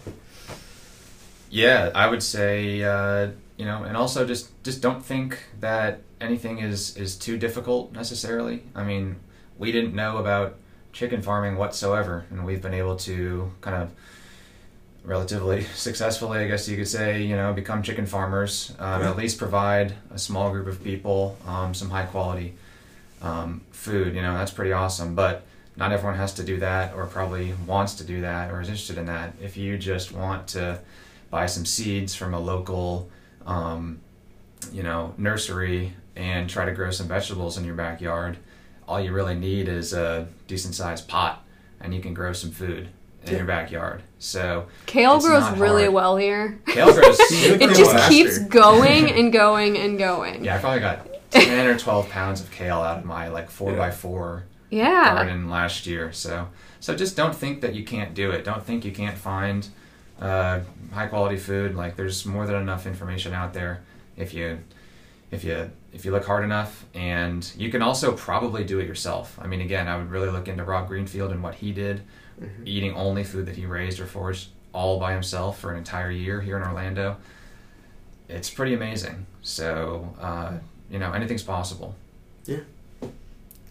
[1.50, 6.58] Yeah, I would say, uh, you know, and also just just don't think that anything
[6.58, 8.64] is is too difficult necessarily.
[8.74, 9.16] I mean,
[9.56, 10.56] we didn't know about
[10.98, 13.92] chicken farming whatsoever, and we've been able to kind of
[15.04, 18.74] relatively successfully, I guess you could say, you know, become chicken farmers.
[18.80, 19.10] Um, Yeah.
[19.10, 22.54] At least provide a small group of people um, some high quality
[23.22, 24.14] um, food.
[24.16, 25.44] You know, that's pretty awesome, but.
[25.76, 28.98] Not everyone has to do that, or probably wants to do that, or is interested
[28.98, 29.34] in that.
[29.40, 30.80] If you just want to
[31.30, 33.08] buy some seeds from a local,
[33.46, 34.00] um,
[34.72, 38.38] you know, nursery and try to grow some vegetables in your backyard.
[38.88, 41.44] All you really need is a decent sized pot,
[41.80, 42.88] and you can grow some food
[43.24, 43.36] in Yeah.
[43.38, 44.02] your backyard.
[44.18, 45.94] So Kale It's grows not really hard.
[45.94, 46.58] well here.
[46.66, 47.18] kale grows.
[47.30, 48.08] It It just faster.
[48.12, 50.44] keeps going and going and going.
[50.44, 53.72] yeah, I probably got ten or twelve pounds of kale out of my like four
[53.72, 53.76] Yeah.
[53.76, 55.14] by four Yeah.
[55.16, 56.10] garden last year.
[56.12, 56.48] So
[56.80, 58.42] so just don't think that you can't do it.
[58.44, 59.68] Don't think you can't find
[60.20, 60.60] uh,
[60.94, 61.74] high quality food.
[61.76, 63.80] Like there's more than enough information out there
[64.16, 64.58] if you
[65.30, 66.84] if you if you look hard enough.
[66.94, 69.38] And you can also probably do it yourself.
[69.40, 72.02] I mean, again, I would really look into Rob Greenfield and what he did,
[72.40, 72.66] Mhm.
[72.66, 76.40] eating only food that he raised or foraged all by himself for an entire year
[76.40, 77.16] here in Orlando.
[78.28, 79.26] It's pretty amazing.
[79.42, 80.52] So uh,
[80.90, 81.94] you know anything's possible.
[82.44, 82.60] Yeah,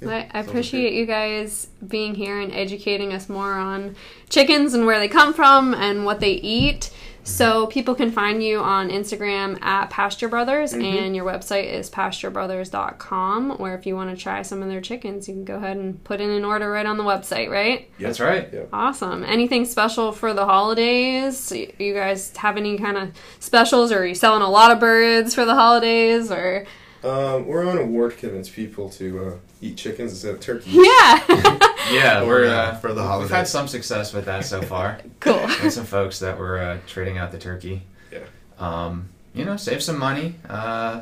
[0.05, 3.95] I, I appreciate you guys being here and educating us more on
[4.29, 6.91] chickens and where they come from and what they eat.
[7.23, 10.83] So people can find you on Instagram at Pasture Brothers Mhm.
[11.07, 15.27] and your website is pasturebrothers.com where if you want to try some of their chickens,
[15.27, 17.89] you can go ahead and put in an order right on the website, right?
[17.99, 18.47] That's right.
[18.51, 18.69] Yep.
[18.71, 19.23] Awesome.
[19.25, 21.51] Anything special for the holidays?
[21.79, 25.35] You guys have any kind of specials or are you selling a lot of birds
[25.35, 26.65] for the holidays or
[27.03, 30.73] Um, we're on a war to convince people to uh, eat chickens instead of turkeys.
[30.73, 31.59] Yeah.
[31.91, 34.99] Yeah, we're uh, uh, for the We've had some success with that so far.
[35.19, 35.33] cool.
[35.61, 37.83] and some folks that were uh, trading out the turkey.
[38.11, 38.19] Yeah.
[38.59, 40.35] Um, you know, save some money.
[40.49, 41.01] Uh,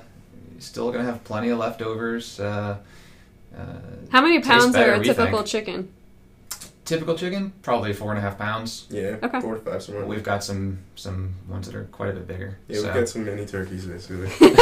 [0.60, 2.40] still gonna have plenty of leftovers.
[2.40, 2.78] Uh,
[3.58, 3.66] uh,
[4.12, 5.48] How many pounds better, are a typical think.
[5.48, 5.94] chicken?
[6.86, 8.88] Typical chicken, probably four and a half pounds.
[8.90, 9.42] Yeah, Okay.
[9.42, 10.06] four to five somewhere.
[10.06, 12.58] We've got some some ones that are quite a bit bigger.
[12.68, 12.84] yeah, so.
[12.86, 14.30] we've got some mini turkeys basically.
[14.48, 14.56] and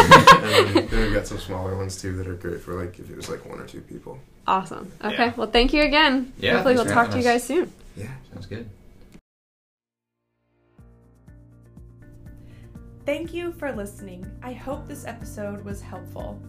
[0.76, 3.16] then, then we've got some smaller ones too that are great for like if it
[3.16, 4.18] was like one or two people.
[4.48, 4.92] Awesome.
[5.04, 5.26] Okay.
[5.26, 5.34] Yeah.
[5.38, 6.34] Well, thank you again.
[6.38, 7.72] Yeah, Hopefully, we'll talk to you guys soon.
[7.96, 8.08] Yeah.
[8.34, 8.68] Sounds good.
[13.06, 14.26] Thank you for listening.
[14.42, 16.42] I hope this episode was helpful.